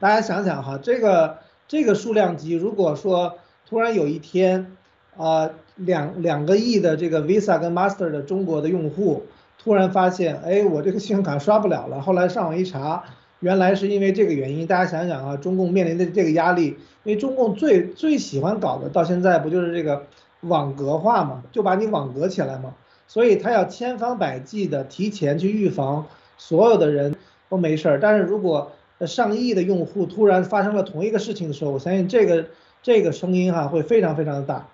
[0.00, 1.38] 大家想想哈，这个。
[1.72, 4.76] 这个数量级，如果说突然有一天，
[5.16, 9.22] 啊，两两个亿的这个 Visa 跟 Master 的中国的用户
[9.58, 12.02] 突然发现，哎，我这个信用卡刷不了了。
[12.02, 13.04] 后来上网一查，
[13.40, 14.66] 原来是因为这个原因。
[14.66, 20.04] 大家想想啊，中共面临的这个压力，因为中共最最喜欢搞的，到现在不就是这个
[20.40, 22.74] 网格化嘛，就把你网格起来嘛。
[23.08, 26.04] 所以他要千方百计的提前去预防
[26.36, 27.16] 所有的人
[27.48, 27.98] 都没事儿。
[27.98, 28.72] 但是如果
[29.06, 32.46] 上亿的用户突然发生了同一个事情的时候，我相信这个
[32.82, 34.68] 这个声音哈会非常非常的大。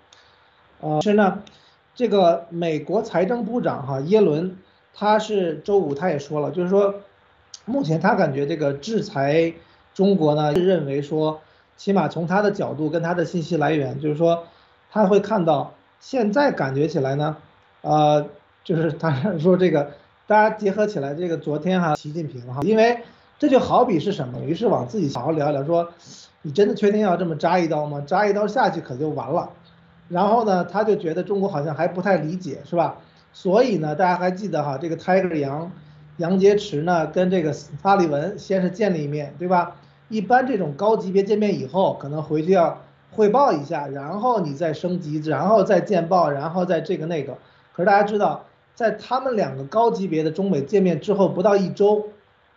[0.81, 1.43] 呃，是呢，
[1.95, 4.57] 这个美国财政部长哈耶伦，
[4.93, 6.95] 他是周五他也说了，就是说，
[7.65, 9.53] 目前他感觉这个制裁
[9.93, 11.41] 中国呢，认为说，
[11.75, 14.45] 起码从他的角度跟他的信息来源，就是说，
[14.91, 17.37] 他会看到现在感觉起来呢，
[17.81, 18.25] 呃，
[18.63, 19.91] 就是他说这个
[20.27, 22.99] 大家结合起来，这个昨天哈习近平哈，因为。
[23.39, 24.41] 这就好比是什么？
[24.41, 25.89] 于是往自己好好聊聊，说
[26.41, 28.03] 你真的确定要这么扎一刀吗？
[28.05, 29.49] 扎一刀下去可就完了。
[30.09, 32.97] 然后呢，他就觉得中国好像还不太理解，是吧？
[33.31, 35.71] 所以呢，大家还记得哈，这个 Tiger 杨
[36.17, 39.77] 杨洁篪呢跟这个萨利文先是见了一面，对吧？
[40.09, 47.37] 一般这种高级别见面以后，可能回去要汇报一下，然后你再升级，然后再见报，然后再这个那个。
[47.71, 48.43] 可是大家知道，
[48.75, 52.07] 在他们两个高级别的中美见面之后不到一周。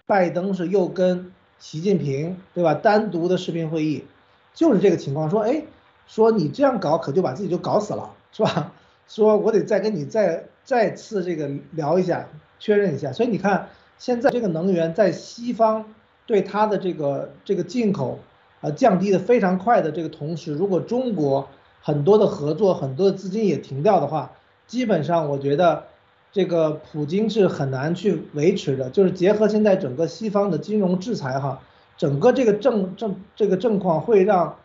[0.06, 2.74] 拜登是又跟习近平对吧？
[2.74, 4.04] 单独的视频会议，
[4.52, 5.30] 就是这个情况。
[5.30, 5.62] 说，哎，
[6.06, 8.72] 说你这样搞，可就把自己就搞死了，是吧？
[9.06, 13.12] 说我得再跟你再再次这个聊一下，确认一下。
[13.12, 15.84] 所以你看，现在这个能源在西方
[16.26, 18.18] 对它的这个这个进口
[18.60, 21.48] 啊降低的非常快的这个同时，如果中国
[21.80, 24.32] 很多的合作、很多的资金也停掉的话，
[24.66, 25.84] 基本上我觉得。
[26.33, 31.61] 这个普京是很难去维持的，就是结合现在整个西方的金融制裁哈，
[31.99, 34.57] 整个这个政政这个政况会让，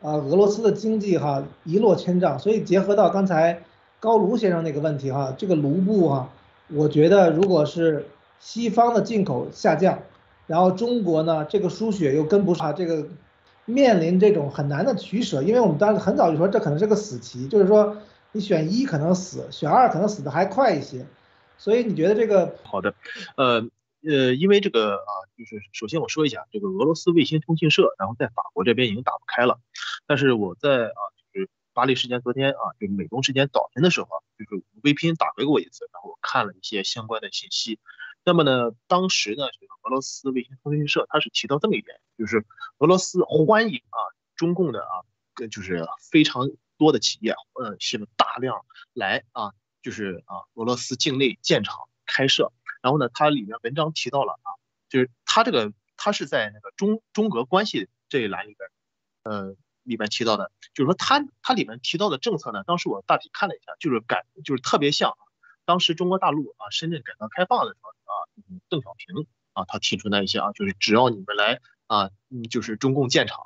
[0.00, 3.60] 啊俄罗斯的经济哈一落千丈，所以结合到刚才
[3.98, 6.30] 高卢先生那个问题哈，这个卢布哈，
[6.72, 8.06] 我觉得如果是
[8.38, 9.98] 西方的进口下降，
[10.46, 13.04] 然后中国呢这个输血又跟不上，这个
[13.64, 17.96] 面临这种很难的取舍，因为我们当时很早就说这可能是个死棋，就是说
[18.36, 21.06] 你选一可能死，选二可能死的还快一些。
[21.58, 22.94] 所以你觉得这个好的，
[23.36, 23.66] 呃
[24.02, 29.58] 呃，因为这个啊，就是首先我说一下，这个俄罗斯卫星通讯社，然后在法国这边已经打不开了，
[30.06, 31.00] 但是我在啊，
[31.32, 34.08] 就是巴黎时间昨天啊，就是美东时间早晨的时候，
[34.38, 37.78] 就是 VPN 打回过一次，然后我看了一些相关的信息。
[38.22, 42.44] 那么呢，当时呢，这个俄罗斯卫星通讯社它是提到这么一点，就是
[42.78, 43.98] 俄罗斯欢迎啊
[44.36, 45.00] 中共的啊，
[45.50, 49.52] 就是非常多的企业，呃，是大量来啊。
[49.82, 52.50] 就是啊，俄罗斯境内建厂开设，
[52.82, 54.50] 然后呢，它里面文章提到了啊，
[54.88, 58.68] 就是它这个它是在那个中中俄关系这一栏里边，
[59.22, 59.54] 呃，
[59.84, 65.22] 里面提到的，就是说它它里面提到的政策呢，当时我大体看了一下，就是改就是特别像啊
[65.64, 68.26] 当时中国大陆啊深圳改革开放的时候啊，
[68.68, 73.38] 邓小平啊他提出那一些啊，就是只要你们来啊，嗯，就是中共建厂，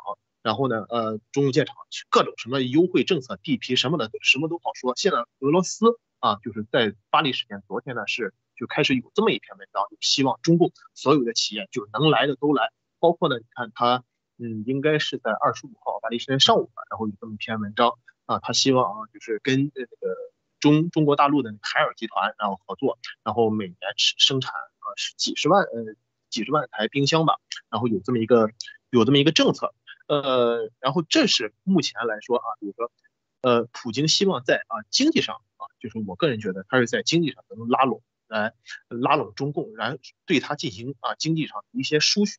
[0.42, 1.76] 然后呢，呃，中共建厂
[2.08, 4.94] 各种什么优惠政策、地皮什么的，什么都好说。
[4.96, 5.86] 现在俄罗斯
[6.18, 14.04] 啊，就是在巴黎时间昨天呢是就开始有这么一篇文章，就希望中共所有的企业就能来的都来，包括呢，你看他。
[14.42, 20.16] 嗯，应该是在二十五号巴黎时间上午吧，然后有这么一篇文章啊，他希望啊，就是跟这个
[20.58, 25.94] 中中国大陆的海尔集团然后合作，然后每年生产啊是几十万呃
[26.30, 27.36] 几十万台冰箱吧，
[27.68, 28.48] 然后有这么一个
[28.88, 29.74] 有这么一个政策，
[30.10, 32.90] 呃，然后这是目前来说啊，比如说
[33.42, 38.52] 呃，普京希望在啊经济上啊，就是我个人觉得他是在经济上能拉拢来
[38.88, 42.38] 拉拢中共，然后对他进行啊经济上的一些输血，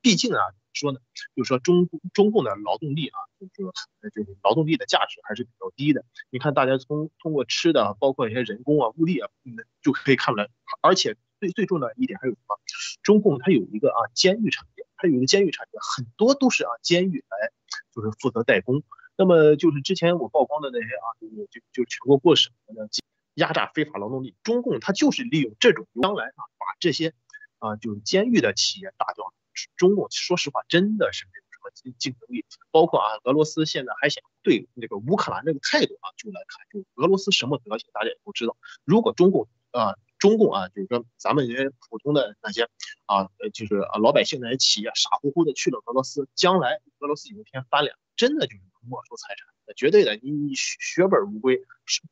[0.00, 0.40] 毕竟啊。
[0.74, 1.00] 说呢，
[1.36, 3.74] 就是说中中共的劳动力啊，就是说
[4.08, 6.02] 就是劳动力的价值还是比较低的。
[6.30, 9.52] 你看，大家通通过吃的，包括一些人工啊、物力啊，嗯，
[9.82, 10.48] 就可以看出来。
[10.80, 12.56] 而且最最重要的一点还有什么？
[13.02, 14.66] 中共它有一个啊监狱产，
[15.02, 17.50] 它有一个监狱产业，很多都是啊监狱来
[17.92, 18.84] 就是负责代工。
[19.16, 22.88] 那么就是之前我曝光的那些啊，就就就全国过省的
[23.34, 27.12] 压榨非法劳动力，中共它就是利用这种将来啊，把这些
[27.58, 29.34] 啊就是监狱的企业打掉。
[29.76, 38.56] 中共说实话真的是没有什么竞竞争力，包括啊，俄罗斯现在还想对那个乌克兰这个态度啊，就来看，就俄罗斯什么德行，大家也都知道。
[38.84, 42.68] 如果中共啊，中共啊，就是说咱们这些普通的那些
[43.06, 51.60] 啊，就是啊老百姓那些企业傻乎乎的去了俄罗斯，将来俄罗斯有一天翻脸，真的就是没收财产，绝对的，你你血本无归。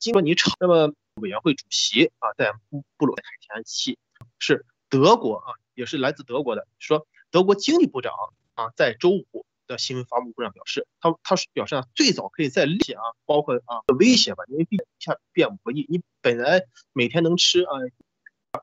[0.01, 0.93] 经过你炒，那么
[1.23, 3.97] 委员会主席啊，在布布鲁凯田奇
[4.41, 7.07] 是德国啊，也是来自德国的，说。
[7.33, 8.13] 德国经济部长
[8.55, 17.71] 啊，在周五的新闻发布会上表示，他他是表示啊，最早可以在利息啊，包括啊威胁吧，因为毕竟下变五个亿，你本来每天能吃啊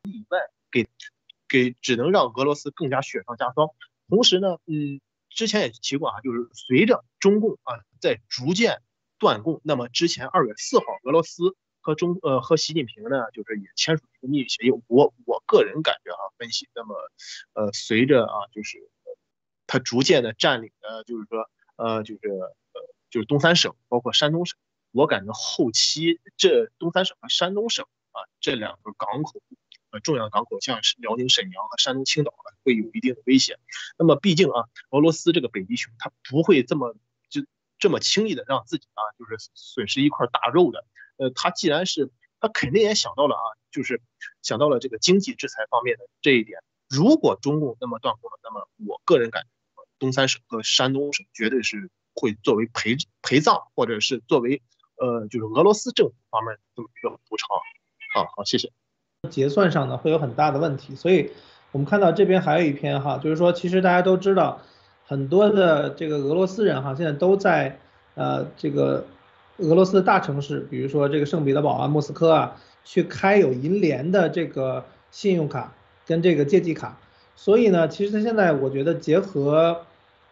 [0.04, 0.40] 以外，
[0.70, 0.88] 给
[1.48, 3.70] 给只能让俄罗斯更加雪上加霜。
[4.10, 5.00] 同时呢，嗯，
[5.30, 8.82] 之前也提过啊，就是随着中共啊在逐渐
[9.18, 11.56] 断供，那么之前二月四号，俄罗斯。
[11.80, 14.72] 和中呃和习近平呢，就是也签署一个秘密协议。
[14.88, 16.94] 我我个人感觉哈，分析那么，
[17.54, 18.90] 呃，随着啊，就是
[19.68, 24.58] 他逐渐的占领了，就是说呃，就是呃，就是东三省，包括山东省。
[24.92, 29.42] 我感觉后期这东三省和山东省啊这两个港口，
[29.92, 33.60] 呃，重要港口，像是辽宁沈阳和山东青岛啊，会有一定的威胁。
[33.98, 36.96] 那么毕竟啊，俄罗斯这个北极熊，它不会这么
[37.30, 37.46] 就
[37.78, 40.86] 这么轻易的让自己啊，就是损失一块大肉的。
[41.18, 42.10] 呃，他既然是，
[42.40, 44.02] 他肯定也想到了啊，就是
[44.42, 46.60] 想到了这个经济制裁方面的这一点。
[46.90, 49.50] 如果中共那么断供了，那么我个人感觉，
[50.00, 54.62] 东三省和山东省绝对是会作为陪陪葬，或者是作为
[54.98, 57.48] 呃，就是俄罗斯政府方面这么一个补偿。
[58.16, 58.72] 啊，好，谢谢。
[59.30, 61.32] 结算上呢会有很大的问题，所以
[61.72, 64.62] 我们看到这边还有一篇哈，就是说其实大家都知道，
[65.06, 67.80] 很多的这个俄罗斯人哈现在都在
[68.16, 69.06] 呃这个。
[69.60, 75.74] 俄罗斯的大城市，比如说这个圣彼得堡啊、莫斯科啊，去开有银联的这个信用卡
[76.06, 76.96] 跟这个借记卡，
[77.38, 79.82] 所以呢，其实它现在我觉得结合，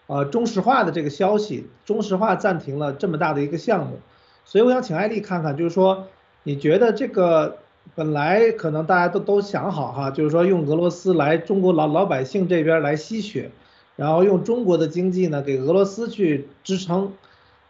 [0.07, 3.99] 呃，中石化的这个消息，中石化暂停了这么大的一个项目，
[4.43, 6.07] 所以我想请艾丽看看，就是说
[6.43, 7.59] 你觉得这个
[7.93, 13.51] 本来可能大家都都想好哈，就是说用俄罗斯来中国老老百姓这边来吸血，
[13.95, 17.13] 然后用中国的经济呢给俄罗斯去支撑。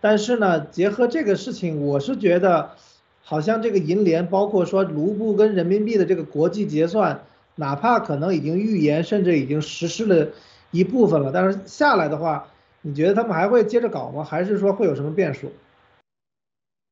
[0.01, 2.71] 但是呢，结合这个事情，我是觉得，
[3.23, 7.23] 好像这个银联，包括说卢布跟人民币的这个国际结算，
[7.55, 10.31] 哪怕可能已经预言，甚至已经实施了
[10.71, 12.51] 一部分了，但是下来的话，
[12.81, 14.23] 你觉得他们还会接着搞吗？
[14.23, 15.51] 还是说会有什么变数？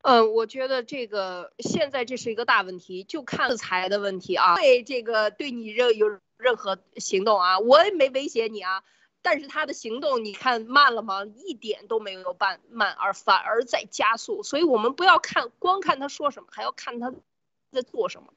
[0.03, 4.55] 嗯，我觉得这个现在这是一个大问题，就看制裁的问题啊。
[4.55, 6.07] 对这个对你任有
[6.38, 8.84] 任何行动啊，我也没威胁你啊。
[9.22, 11.24] 但是他的行动，你看慢了吗？
[11.45, 14.43] 一点都没有慢，慢而反而在加速。
[14.43, 17.14] 所以我们不要看光看他说什么，还要看他
[17.72, 18.34] 在做什么。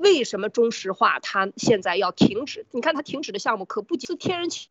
[0.00, 2.66] 为什么中石化它现在要停止？
[2.70, 4.70] 你看它停止的项目可不仅是天然气，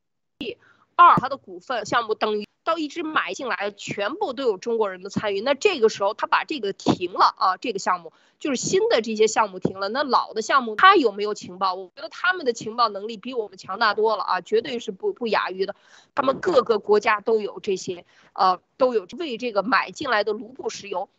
[0.95, 2.49] 二它的股份项目等于。
[2.65, 5.41] 到一直买进来，全部都有中国人的参与。
[5.41, 9.89] 那这个时候他把这个停了啊，这个项目就是新的这些项目停了。
[9.89, 11.73] 那老的项目他有没有情报？
[11.73, 15.73] 我觉得他们的情报能力比我们强大多了啊，绝对是不不亚于的。
[16.13, 21.09] 他们各个国家都有这些，呃，都有为这个买进来的卢布石油。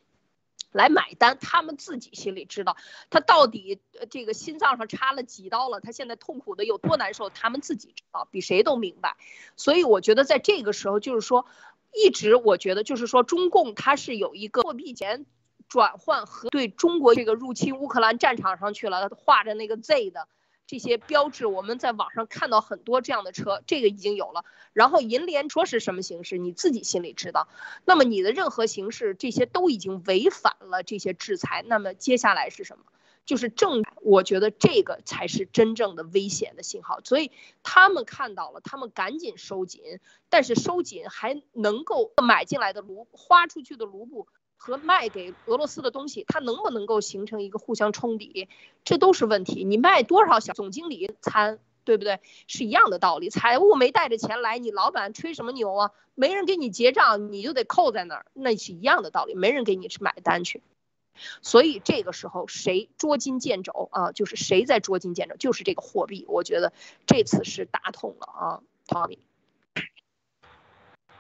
[0.73, 2.77] 来买单，他们自己心里知道，
[3.11, 9.17] 他到底这个心脏上插了几刀了，他现在痛苦的有多难受，他们自己知道，比谁都明白。
[9.57, 11.47] 所以我觉得在这个时候，就是说，
[11.93, 15.27] 一直我觉得就是说中共他是有一个货币钱
[15.69, 20.29] 转换和对中国这个入侵乌克兰战场上去了，画着那个 Z 的。
[20.71, 24.45] 这些标志，我们在网上看到很多这样的车，这个已经有了。
[24.73, 27.49] 然后银联说是什么形式，你自己心里知道。
[27.85, 31.65] 那么你的任何形式，这些都已经违反了这些制裁。
[31.67, 32.85] 那么接下来是什么？
[33.27, 37.01] 就是正，我觉得这个才是真正的危险的信号。
[37.03, 37.33] 所以
[37.65, 39.99] 他们看到了，他们赶紧收紧，
[40.29, 44.29] 但是收紧还能够买进来的卢花出去的卢布。
[44.61, 48.47] 和卖给俄罗斯的东西，它能不能够形成一个互相冲抵，
[48.85, 49.65] 这都是问题。
[49.65, 52.21] 你卖多少小总经理餐，对不对？
[52.47, 53.31] 是一样的道理。
[53.31, 55.93] 财务没带着钱来，你老板吹什么牛啊？
[56.15, 59.35] 没人给你结账，你就得扣在那儿，那是一样的道理。
[59.35, 60.63] 没人给你去买单去，
[61.41, 64.13] 所以这个时候谁捉襟见肘啊？
[64.13, 66.27] 就是谁在捉襟见肘，就是这个货币。
[66.29, 66.75] 我觉得
[67.07, 69.21] 这次是打通了啊，Tommy。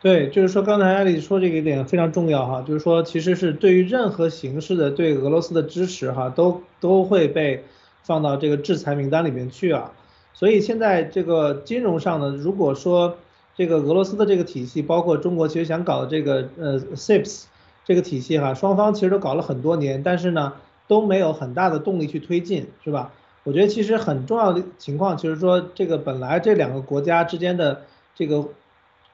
[0.02, 7.64] 对，就是说刚才艾丽说这个一点非常重要哈，就是说其实是对于任何形式的对俄罗斯的支持哈，都都会被
[8.02, 9.92] 放到这个制裁名单里面去啊。
[10.32, 13.18] 所以现在这个金融上呢，如果说
[13.54, 17.44] 这个俄罗斯的这个体系，包括中国其实想搞的这个呃 CIPS
[17.84, 20.54] 这个体系哈，双方其实都搞了很多年，但是呢
[20.88, 23.12] 都没有很大的动力去推进，是吧？
[23.44, 27.82] 我觉得其实很重要的情况就是说，这个本来这两个国家之间的
[28.14, 28.48] 这个。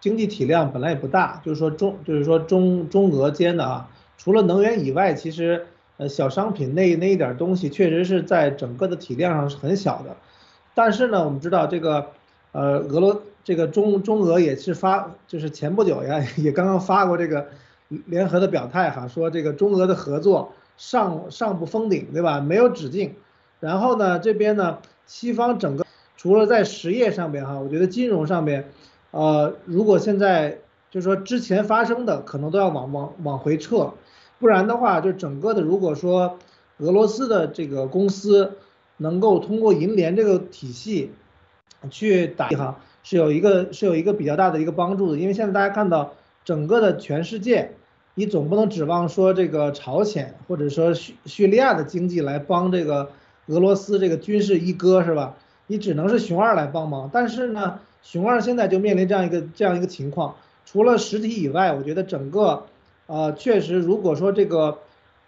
[0.01, 3.89] 经济体量本来也不大，就是说中就是说中中俄间的啊，
[4.19, 5.67] 除了能源以外，其实
[5.97, 10.17] 呃小商品那那一点东西确实是在整个的体量上是很小的。
[10.75, 12.09] 但是呢，我们知道这个
[12.53, 17.49] 呃俄罗这个中中俄也是发就是前不久呀 也刚刚发过这个
[18.05, 22.41] 联合的表态哈，说这个中俄的合作上上不封顶对吧？
[22.41, 23.15] 没有止境。
[23.59, 25.87] 然后呢这边呢西方整个
[26.17, 28.69] 除了在实业上边哈，我觉得金融上边。
[29.17, 30.59] 呃，如果现在
[30.91, 33.95] 就是说之前发生的，可能都要往往往回撤，
[34.39, 36.37] 不然的话，就整个的如果说
[36.81, 38.59] 俄罗斯的这个公司
[38.99, 41.13] 能够通过银联这个体系
[41.89, 46.13] 去打哈，是有一个 是有一个比较大的一个帮助的，因为现在大家看到
[46.45, 47.71] 整个的全世界，
[48.17, 53.09] 你总不能指望说这个朝鲜或者说叙叙利亚的经济来帮这个
[53.47, 55.37] 俄罗斯这个军事一哥是吧？
[55.69, 57.81] 你只能是熊二来帮忙，但是呢？
[58.09, 62.67] 熊二现在就面临这样一个这样一个情况，除了实体以外，我觉得整个，
[63.09, 64.79] 呃，确实，如果说这个，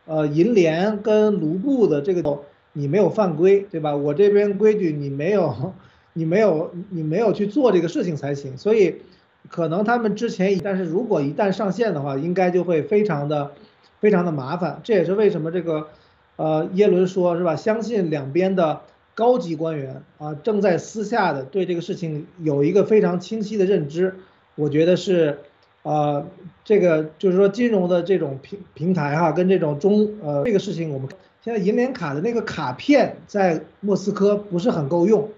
[0.07, 3.97] 呃，银联跟卢布的这个你没有犯规，对吧？
[3.97, 5.73] 我这边规矩你没有，
[6.13, 8.57] 你没有，你没有去做这个事情才行。
[8.57, 9.03] 所以，
[9.51, 13.51] 可能他们之前，但是如果一旦上线的话，应该就会非常的，
[13.99, 14.81] 非常的麻烦。
[14.85, 15.89] 这也是为什么这个，
[16.37, 17.57] 呃，耶伦说是吧？
[17.57, 18.83] 相信两边的。
[19.19, 24.15] 高级官员啊，正在私下的对这个事情有一个非常清晰的认知，
[24.55, 25.41] 我觉得是，
[25.83, 26.25] 呃，
[26.65, 31.09] 这个就是说金融的这种平平台哈，跟这种中呃这个事情，我们
[31.43, 35.29] 现在银联卡的那个卡片在莫斯科不是很够用，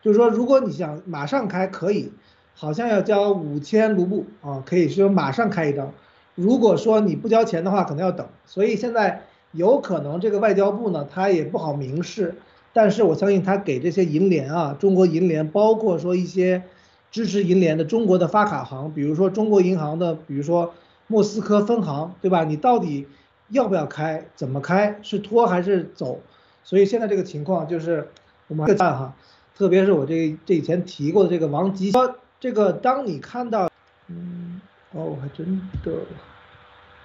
[0.00, 2.10] 就是说如果你想马上开可以，
[2.54, 5.92] 好像要交五千卢布啊，可以说马上开一张，
[6.34, 12.34] 如果说你不交钱的话，可能要等，所以现在有可能这个外交部呢，他也不好明示。
[12.76, 16.62] 但是我相信他给这些银联啊，中国银联，包括说一些
[17.10, 20.74] 支持银联的中国的发卡行，比如说中国银行的，比如说
[21.06, 22.44] 莫斯科分行，对吧？
[22.44, 23.08] 你到底
[23.48, 24.26] 要不要开？
[24.34, 24.98] 怎么开？
[25.00, 26.20] 是拖还是走？
[26.64, 28.10] 所以现在这个情况就是
[28.46, 29.14] 我们看哈，
[29.56, 33.70] 特别是我这这以前提过的这个王吉说，这个当你看到，
[34.08, 34.60] 嗯，
[34.92, 35.92] 哦，还真的，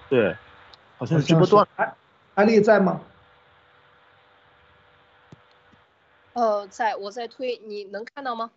[0.10, 0.36] 对，
[0.98, 1.94] 好像是直播断，哎，
[2.36, 3.00] 安利在吗？
[6.34, 8.52] 呃，在我在推，你能看到吗？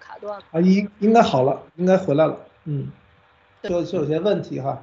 [0.00, 2.90] 卡断了啊，应应该好了，应该回来了，嗯，
[3.62, 4.82] 就就有些问题哈，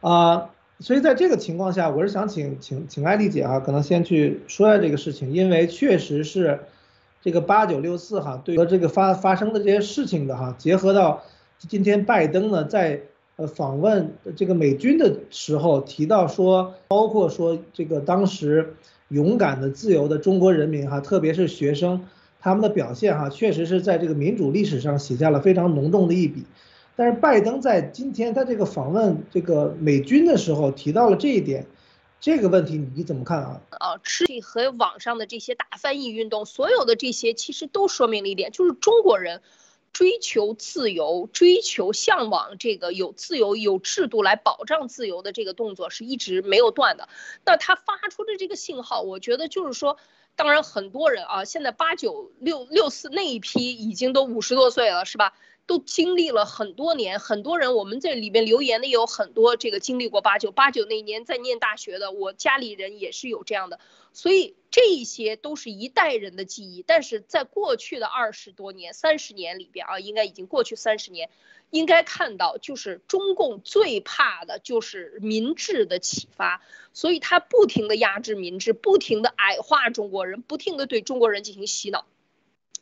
[0.00, 0.50] 啊，
[0.80, 6.60] 所以在这个情况下，我是想请请请艾丽姐啊，可能先去说下这个事情，因为确实是
[7.20, 11.22] 这个八九六四哈，对和这个发发生的这些事情的哈，结合到
[11.58, 13.00] 今天拜登呢在
[13.36, 18.74] 呃访问这个美军的时候提到说，包括说这个当时。
[19.12, 22.06] 勇敢的、自由的中国人民哈，特别是学生，
[22.40, 26.44] 他们的表现哈，确实是在这个民主历史上写下了非常浓重的一笔。
[26.96, 31.66] 但是拜登在今天他这个访问这个美军的时候提到了这一点，
[32.20, 33.60] 这个问题你怎么看啊？
[33.70, 39.40] 啊，吃和网上的这些大翻译运动，所有的这些其实都说明了一点，就是中国人。
[39.92, 47.08] 追求自由，追求向往这个有自由、有制度来保障自由的这个动作是一直没有断的。
[47.44, 49.98] 那他发出的这个信号，我觉得就是说，
[50.34, 55.34] 当然很多人啊，现在八九六六四那一批已经都五十多岁了，是吧？
[55.66, 63.78] 都经历了很多年，很多人我们这里边留言的也有很多这个经历过八九八九那年在念大学的，我家里人也是有这样的，
[64.12, 66.82] 所以这些都是一代人的记忆。
[66.86, 71.30] 但是在过去的二十多年、三十年里边啊，应该已经过去三十年，
[71.70, 76.60] 应该看到就是中共最怕的就是民智的启发，
[76.92, 82.04] 所以他不停的压制民智，不停的矮化中国人，不停的对中国人进行洗脑。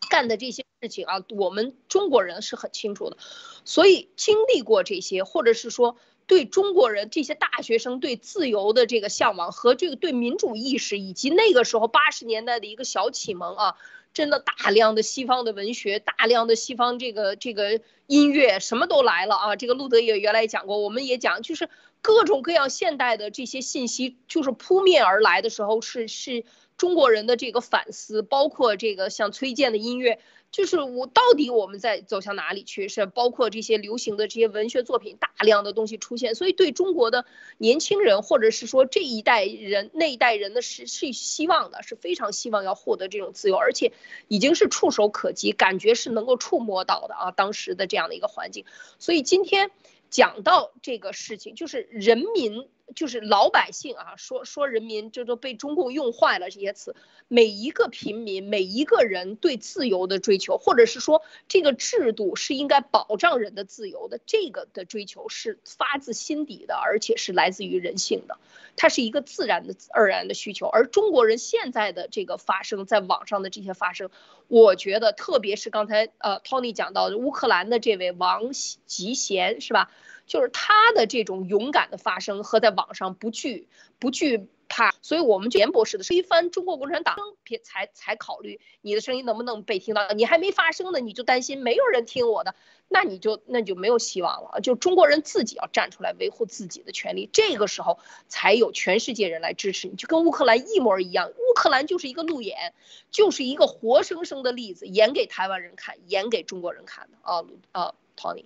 [0.08, 3.18] 干的这些事情啊，我们中国人是很清楚的，
[3.66, 13.76] 所以经历过这些，或者是说对中国人这些大学生对自由的这个向往和这个对民主意识，以及那个时候八十年代的一个小启蒙啊，
[14.14, 19.56] 真的大量的西方的文学，大量的西方这个这个音乐什么都来了啊。
[19.56, 21.68] 这个路德也原来讲过，我们也讲，就是
[22.00, 26.46] 各种各样现代的这些信息就是扑面而来的时候，是是。
[26.78, 30.18] 中国人的这个反思，包括这个像崔健的音乐，
[30.50, 32.88] 就是我到底我们在走向哪里去？
[32.88, 37.24] 是包括这些流行的这些文学作品，大量的东西出现，所以对中国的
[37.56, 43.92] 年轻人，或者是说这一代人那一代人的是是希望的，是非常希望要获得这种自由，而且
[44.28, 48.64] 已经是触手可及，感觉是能够触摸到的啊，当时的这样的一个环境。
[48.98, 49.70] 所以今天
[50.10, 52.68] 讲到这个事情，就是人民。
[52.94, 56.94] 就是老百姓啊，说说人民，这都被中共用坏了这些词。
[57.28, 68.38] 每一个平民，每一个人对自由的追求，或者是说这个制度是应该保障人的自由的，这个的追求是发自心底的，而且是来自于人性的，
[68.76, 70.66] 它是一个自然的、自然的需求。
[70.66, 74.10] 而中国人现在的这个发生在网上的这些发生，
[74.48, 78.50] 我觉得，特别是刚才呃 Tony 讲到的乌克兰的这位王
[78.86, 79.90] 吉贤，是吧？
[80.30, 83.66] 就是他的这种勇敢的发声和在网上不惧
[83.98, 90.08] 不惧怕，所以我们严博士的推翻中国共产党，别才才考虑你的声音能不能被听到。
[90.12, 92.54] 你还没发声呢，你就担心没有人听我的，
[92.86, 94.60] 那你就那你就没有希望了。
[94.60, 101.28] 就中国人自己要站出来维护自己的权利，这个时候才有全世界人来支持你，就跟乌克兰一模一样。
[101.28, 102.72] 乌克兰就是一个路演，
[103.10, 108.44] 就是一个活生生的例子，演给台湾人看，演给中国人看的啊啊，Tony。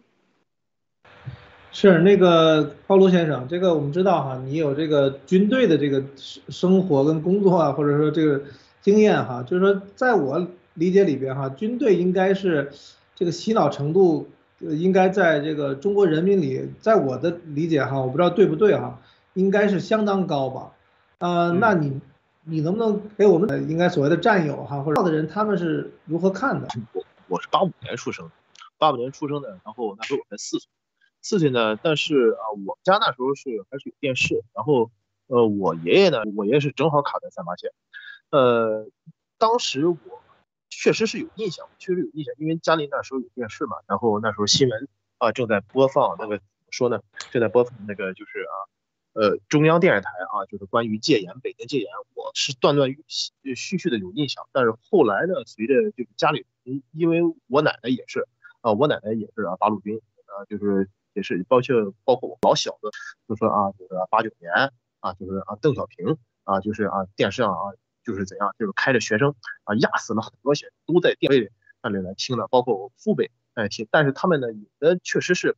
[1.74, 8.40] 是那个鲍罗先生，这个我们知道哈，你有这个军队的这个生生活跟工作啊，或者说这个
[8.80, 12.70] 经验哈，就是说在我理解里边哈，军队应该是
[13.16, 14.28] 这个洗脑程度
[14.60, 19.00] 应该在这个中国人民里，在我的理解哈，我不知道对不对哈，
[19.32, 20.70] 应该是相当高吧？
[21.18, 22.00] 呃，那你
[22.44, 26.68] 你能不能给我们应该所谓的战友哈或者的人他们是如何看的？
[26.92, 28.30] 我我是八五年出生，
[28.78, 30.68] 八五年出生的，然后那时候我才四岁。
[31.24, 34.90] 四岁呢，但是啊，我家那时候是还是有电视，然后
[35.26, 37.72] 呃，我爷爷呢，我爷爷是正好卡在三八线，
[38.28, 38.86] 呃，
[39.38, 39.96] 当时我
[40.68, 47.00] 确实是有印象，确实有印象，因为家里那时候有电视嘛，然后那时候新闻啊正在播放那个怎么说呢，
[47.30, 48.54] 正在播放那个就是啊，
[49.14, 52.94] 呃，中央电视台啊，就是关于戒严，北京戒严，我是断断
[53.54, 56.44] 续续的有印象，但是后来呢，随着就是家里，
[56.92, 58.28] 因为我奶奶也是
[58.60, 60.90] 啊，我奶奶也是啊，八路军啊，就是。
[61.14, 62.90] 也是包括包括我老小的，
[63.26, 64.52] 就说啊，就是八九年
[65.00, 67.72] 啊，就是啊邓小平啊，就是啊电视上啊，
[68.04, 69.34] 就是怎样，就是开着学生
[69.64, 71.50] 啊压死了很多学生，都在电位
[71.82, 73.86] 那里来听的，包括我父辈来听。
[73.90, 75.56] 但是他们呢，有的确实是，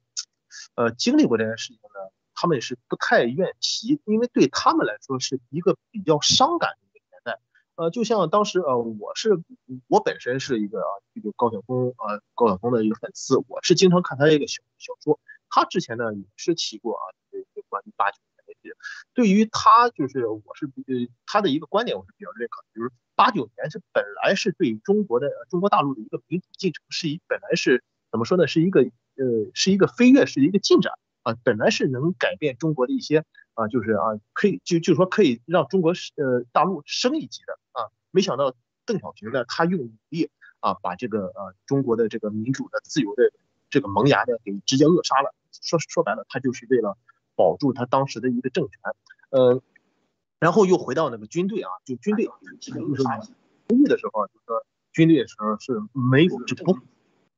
[0.75, 7.41] 呃，经历过这件事情呢，他们是不太愿提，因为对他们来说是一个比较伤感的一个年代。
[7.77, 9.43] 呃，就像当时呃，我是
[9.89, 15.19] 我本身是一个啊，这个高晓松啊，高晓松的一个粉丝，我是经常看他一个小小说。
[15.49, 18.77] 他之前呢也是提过啊，这个关于八九年那些，
[19.15, 30.93] 对于他就是我是呃他的一个观点我是比较认可的，就是八九年是本来是对中国的中国大陆的一个民主进程是一本来是怎么说呢，是一个呃是一个飞跃，是一个进展
[31.23, 33.25] 啊，本来是能改变中国的一些
[33.55, 40.31] 啊，就是啊可以就就是说可以让中国呃大陆升一级的啊，没想到邓小平呢他用武力
[40.61, 43.33] 啊把这个呃中国的这个民主的自由的。
[43.77, 45.35] 这个萌芽呢，给直接扼杀了。
[45.53, 46.97] 说说白了，他就是为了
[47.35, 48.79] 保住他当时的一个政权。
[49.29, 49.61] 呃，
[50.39, 54.65] 然后又回到那个军队啊，就军队就是军队的时候，就说
[54.95, 56.79] 军队的时候是没有这不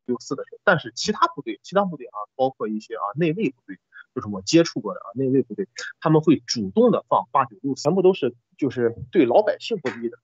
[0.06, 3.80] 六四的时候，但是其他部队，其他部队啊，包括一些啊内卫部队，
[4.14, 5.66] 就是我接触过的啊内卫部队，
[5.98, 10.18] 他们会主动的放八九六四，全部都是就是对老百姓不利的。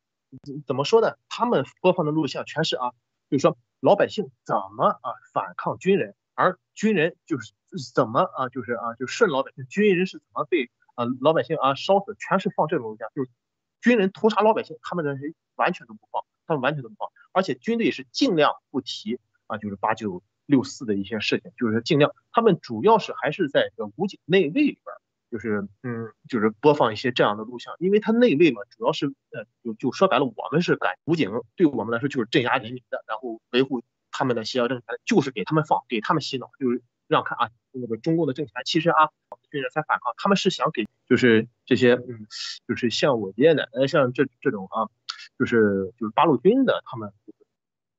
[0.64, 1.16] 怎么说呢？
[1.28, 2.92] 他们播放的录像全是啊，
[3.28, 3.58] 就是说。
[3.84, 7.52] 老百姓怎么啊反抗军人，而军人就是
[7.94, 13.30] 怎么啊就是啊就顺老百姓，军人是怎么被啊老百姓啊烧死，全是放这种录像，就是
[13.82, 24.96] 军人屠杀老百姓，他们的人完全都不放，他们完全都不放，而且军队是尽量不提啊就是八九六四的一些事情，就是尽量他们主要是还是在这个武警内卫里边，
[25.34, 33.82] 就是嗯，就是播放一些这样的录像，因为他内卫嘛，主要是呃，就就说白了，我们是敢武警对我们来说就是镇压人民的，然后维护
[34.12, 42.28] 他们的邪恶政权，就是给他们放，给他们洗脑，就是让看啊，那个中共的政权其实啊，我们军人在反抗，他们是想给就是这些嗯，
[42.68, 44.86] 就是像我爷爷奶奶像这这种啊。
[45.38, 47.10] 就是就是八路军的，他们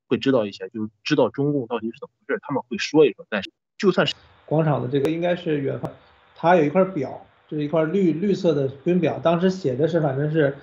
[0.06, 3.26] 会知道一些，就知道中共到底是怎么回事，他们会说一说。
[3.28, 4.14] 但是就算是
[4.46, 5.90] 广场的这个，应该是远方，
[6.36, 10.56] 它有一块表，就是一块绿绿色的军表，当时写的是反正是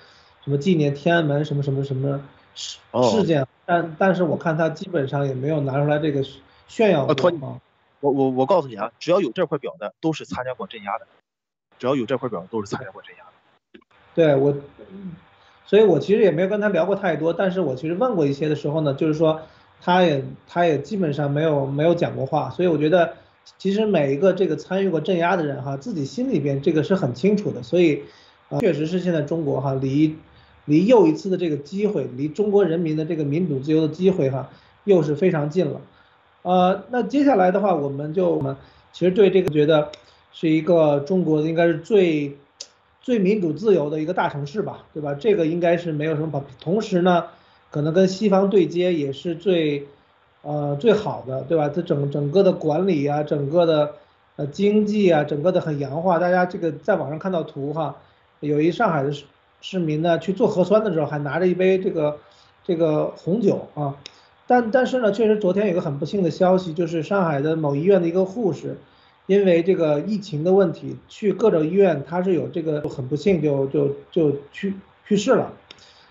[0.44, 2.20] 什么纪念天安门什么什么什么
[2.54, 2.78] 事
[3.10, 6.24] 事件，但但是我看他基本上也没有拿出来这个
[6.68, 7.60] 炫耀过啊。
[8.00, 11.06] 我我我告诉你啊，只要有这块表的，都是参加过镇压的，
[11.78, 13.80] 只要有这块表，都是参加过镇压的。
[14.14, 14.56] 对我。
[15.66, 19.40] 所以我其实也没有跟他聊过太多，但是我其实问过一些的时候呢，就是说
[19.80, 23.14] 他也他也基本上没有没有讲过话，所以我觉得
[23.58, 28.02] 其实每一个这个参与过镇压的人哈，自己心里边这个是很清楚的，所以
[28.48, 30.16] 啊确实是现在中国哈离
[30.64, 34.50] 离又一次的这个机会，离中国人民的这个民主自由的机会哈
[34.84, 35.80] 又是非常近了，
[36.42, 38.56] 呃那接下来的话我们就我们
[38.92, 39.92] 其实对这个觉得
[40.32, 42.36] 是一个中国应该是最。
[43.02, 45.12] 最民主自由的一个大城市吧，对吧？
[45.12, 46.42] 这个应该是没有什么跑。
[46.58, 47.26] 同时呢，
[47.70, 49.86] 可能跟西方对接也是最，
[50.44, 51.68] 呃，最好的，对吧？
[51.68, 53.94] 它整整个的管理啊，整个的
[54.36, 56.18] 呃经济啊，整个的很洋化。
[56.18, 57.96] 大家这个在网上看到图哈，
[58.40, 59.24] 有一上海的市
[59.60, 62.18] 市民呢去做核酸的时候还拿着一杯这个
[62.62, 63.96] 这个红酒啊，
[64.46, 68.76] 但但是呢，确实昨天有个很不幸的消息，就是上海的某医院的一个护士。
[69.26, 74.74] 因为这个疫情的问题，去各种医院，他是有这个很不幸就就就去
[75.08, 75.50] 去世了，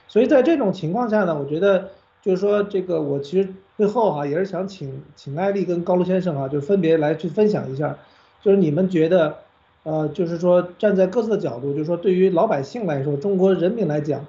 [0.07, 1.89] 所以在这种情况下呢，我觉得
[2.24, 7.97] 就是说这个我其实最后哈也是想请请艾丽跟高卢先生啊，就分别来去分享一下，
[8.41, 9.36] 就是你们觉得
[9.84, 14.26] 呃就是说站在各自的角度，就是说对于老百姓来说，中国人民来讲，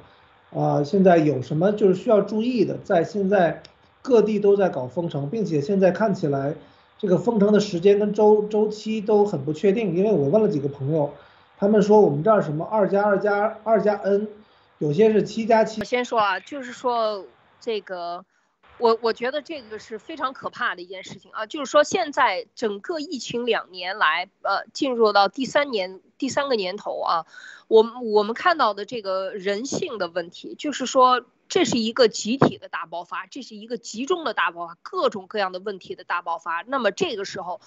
[0.53, 3.63] 啊现在有什么就是需要注意的，在现在
[4.03, 6.55] 各地都在搞封城，并且现在看起来。
[6.97, 11.11] 这个封城的时间跟周周期都很不确定，因为我问了几个朋友，
[11.59, 14.27] 他们说我们这儿什么二加二加二加 n，
[14.79, 15.81] 有些是七加七。
[15.83, 17.23] 我先说啊，就是说
[17.65, 18.27] 这个，
[18.77, 27.27] 我我觉得这个是非常可怕的一件事情啊，就是说现在整个疫情两年来，呃，进入到第三年第三个年头啊，
[27.69, 31.25] 我们我们看到的这个人性的问题，就是说。
[31.47, 36.65] 这是一个集体的大爆发，这是一个集中的大爆发，各种各样的问题的大爆发。
[36.67, 37.61] 那么这个时候，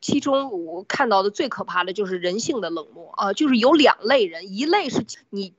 [0.00, 5.52] 其中我看到的最可怕的就是人性的冷漠啊，就是有两类人，一类是你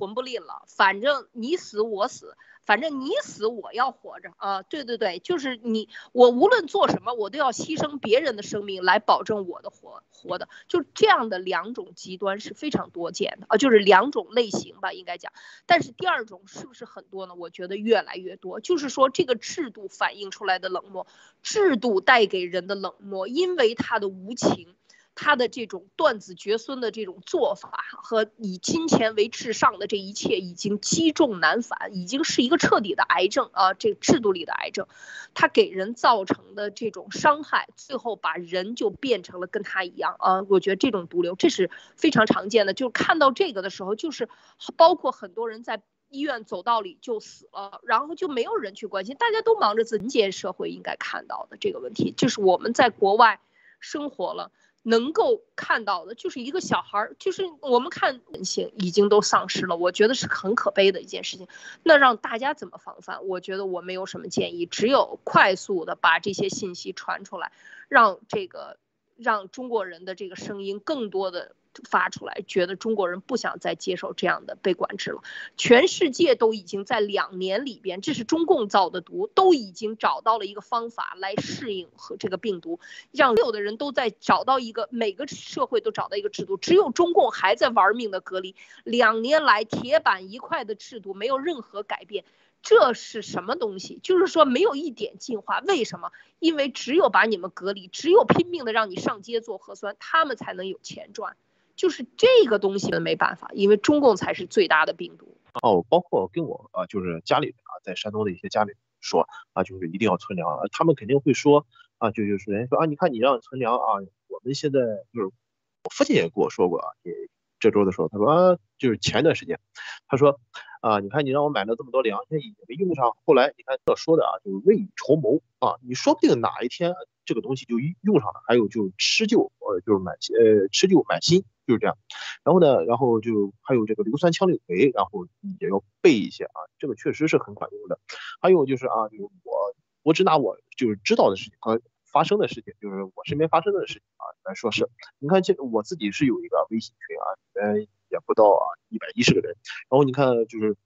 [0.00, 2.36] 魂不吝了，反正你死我死。
[2.64, 4.62] 反正你死我要活着啊！
[4.62, 15.32] 对对对，就是你我无论做什么，我都要牺牲别人的生命来保证我的活活的，就这样的两种极端是非常多见的啊，就是两种类型吧，应该讲。
[15.66, 17.34] 但是第二种是不是很多呢？
[17.34, 21.06] 我觉得越来越多，就是说这个制度反映出来的冷漠，
[21.42, 24.76] 制度带给人的冷漠，因为它的无情。
[25.14, 33.74] 他的这种断子绝孙的这种做法和以金钱为至上的这一切，已经积重难返，已经是一个彻底的癌症啊！
[33.74, 34.86] 这个制度里的癌症，
[35.34, 40.42] 它给人造成的这种伤害，最后把人就变成了跟他一样啊！
[40.48, 44.28] 我觉得这种毒瘤这是非常常见的，就看到这个的时候，就是
[44.76, 53.40] 包括很多人在医院走道里就死了，然后就没有人去关心，大家都忙着人间社会应该看到的这个问题，就是我们在国外
[53.78, 54.50] 生活了。
[54.82, 61.46] 能够看到的就是一个小孩儿，就是我们看人性已经都丧失了，我觉得是很可悲的一件事情。
[61.82, 63.24] 那让大家怎么防范？
[63.26, 67.52] 我觉得我没有什么建议，只有快速的把这些信息传出来，
[67.88, 68.78] 让这个
[69.16, 71.54] 让中国人的这个声音更多的。
[71.88, 75.22] 发出来，觉得中国人不想再接受这样的被管制了。
[75.56, 88.54] 全世界都已经在两年里边，这是中共造的毒，都已经找到了一个方法来适应和这个病毒，让所有的人都在找到一个每个社会都找到一个制度，只有中共还在玩命的隔离。
[88.84, 92.24] 两年来铁板一块的制度没有任何改变，
[92.62, 93.98] 这是什么东西？
[94.02, 95.60] 就是说没有一点进化。
[95.60, 96.10] 为什么？
[96.38, 101.36] 因为只有把你们隔离，只有拼命的让你上街做核酸，他们才能有钱赚。
[101.76, 105.36] 就是这个东西呢，没办法，因为中共才是最大的病毒。
[105.62, 111.66] 哦，包括跟我啊，就是家里啊，在山东的一些家里说啊，就是一定要存粮，他们肯定会说
[111.98, 114.80] 啊，就就是人说啊，你看你让存粮啊，我们现在
[115.12, 117.12] 就是我父亲也跟我说过啊，也
[117.60, 119.60] 这周的时候他说啊，就是前一段时间
[120.08, 120.40] 他说
[120.80, 123.14] 啊，你看你让我买了这么多粮，现在也没用上。
[123.24, 126.92] 后来你看这说的啊，就是未雨绸缪啊，你说不定哪一天
[127.24, 131.96] 这个东西就用上了，还有就吃旧呃就是满呃吃旧满新就是这样。
[132.44, 135.26] 然后呢，然后就还有这个硫酸羟氯喹，然后
[135.60, 138.00] 也要备一些啊，这个确实是很管用的。
[138.40, 144.88] 还有就是啊，就是我我只拿我就是知道的事情和发生的事情，就是我身边发生的事情啊来说事。
[145.18, 149.56] 你看这我自己是有一个微信群啊，里面也不到啊一百一十个人。
[149.88, 150.76] 然后你看就是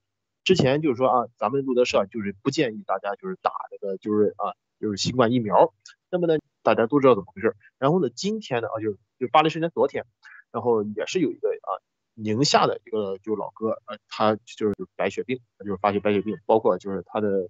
[0.43, 5.73] 之前就是说啊，咱们路德社就是不建议大家就是打这个就是啊就是新冠疫苗。
[6.09, 7.55] 那么呢，大家都知道怎么回事。
[7.77, 10.05] 然后呢，今天呢啊就是就巴黎时间昨天。
[10.49, 11.75] 然后也是有一个啊，
[12.13, 17.49] 宁夏的一个就老哥，呃，他就是白血病，就是发现白血病，包括就是他的，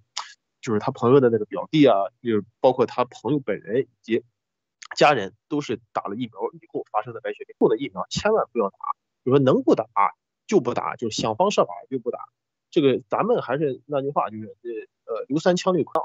[0.60, 4.24] 就是他朋友的那个表弟啊，就是包括他朋友本人以及
[4.96, 7.54] 家人都是打了疫苗以后发生的白血病。
[7.60, 8.76] 后的疫苗千万不要打，
[9.24, 9.86] 就说能不打
[10.48, 12.18] 就不打，就想方设法就不打。
[12.70, 14.68] 这个咱们还是那句话，就是这
[15.06, 16.04] 呃硫酸羟氯喹，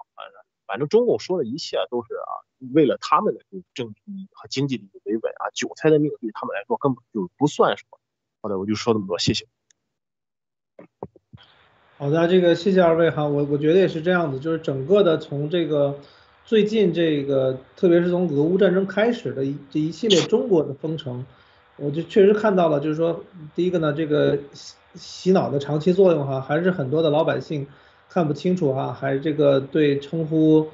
[0.65, 2.43] 反正中共说的一切都是啊。
[2.73, 7.99] 为了他们的这个政治利益和经济利益为本啊，韭菜的命对他们来说根本就不算什么。
[8.41, 9.45] 好的，我就说这么多，谢谢。
[11.97, 15.99] 好的，这个谢谢二位哈，我我觉得也是这样子，就是整个的从这个
[16.45, 21.25] 最近这个，特别是从俄乌战争开始的这一系列中国的封城，
[21.75, 27.67] 我就确实看到了，就是说第一个呢，这个洗洗脑的长期作用哈，还是很多的老百姓
[28.13, 30.67] 看不清楚哈，还是这个对称呼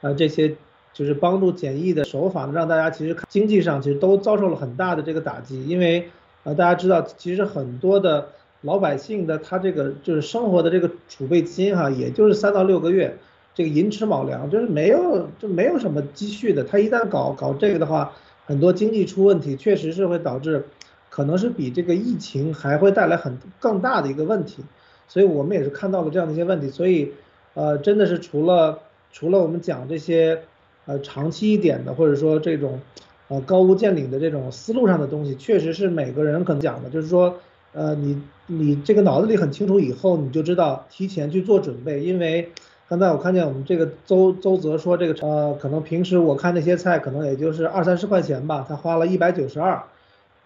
[0.00, 0.56] 啊这些。
[0.92, 6.10] 就是帮助检疫的手法，让大家其实经济上其实都遭受了很大的这个打击，因为
[6.42, 8.30] 呃大家知道，其实很多的
[8.62, 13.16] 老百姓的他这个就是生活的这个储备金哈，也就是三到六个月，
[13.54, 18.12] 这个寅吃卯粮，就是没有就没有什么积蓄的，他一旦搞搞这个的话，
[18.44, 20.66] 很多经济出问题，确实是会导致，
[21.08, 24.64] 可能是比这个疫情还会带来很更大的一个问题，
[25.10, 27.12] 所以我们也是看到了这样的一些问题，所以
[27.52, 28.78] 呃真的是除了
[29.12, 30.40] 除了我们讲这些。
[30.86, 32.80] 呃，长期一点的，或者说这种，
[33.28, 37.36] 呃，高屋建瓴的这种思路上的东西，确实是每个人可能讲的，就是说，
[37.74, 42.00] 呃，你你这个脑子里很清楚以后，你就知道提前去做准备。
[42.00, 42.50] 因为
[42.88, 49.80] 刚才我看见我们这个周周泽说这个，呃，可能平时我看那些菜可能也就是二三十块钱吧，他花了一百九十二。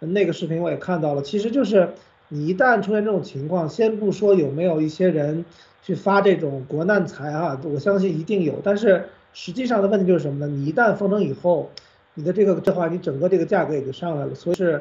[0.00, 1.90] 那个视频我也看到了，其实就是
[2.34, 5.44] 你一旦出现这种情况，先不说有没有一些人
[5.82, 9.06] 去发这种国难财啊，我相信一定有，但是。
[9.36, 10.46] 实际上的问题就是什么呢？
[10.46, 11.68] 你一旦封城以后，
[12.14, 14.32] 你的这个的话，你整个这个价格也就上来了。
[14.32, 14.80] 所以是，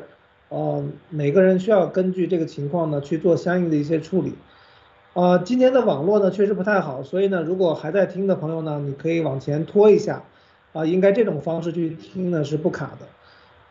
[0.49, 4.35] 呃，每个人需要根据这个情况呢去做相应的一些处理。
[5.13, 10.21] 呃，今天的网络呢确实不太好，所以呢，如果还在听的朋友呢，你可以往前拖一下，
[10.71, 13.07] 啊，应该这种方式去听呢是不卡的。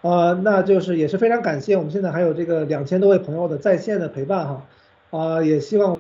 [0.03, 4.67] 呃，那就是也是非常感谢我们现在还有这个两千多位朋友的在线的陪伴哈，
[5.11, 5.99] 啊，也希望。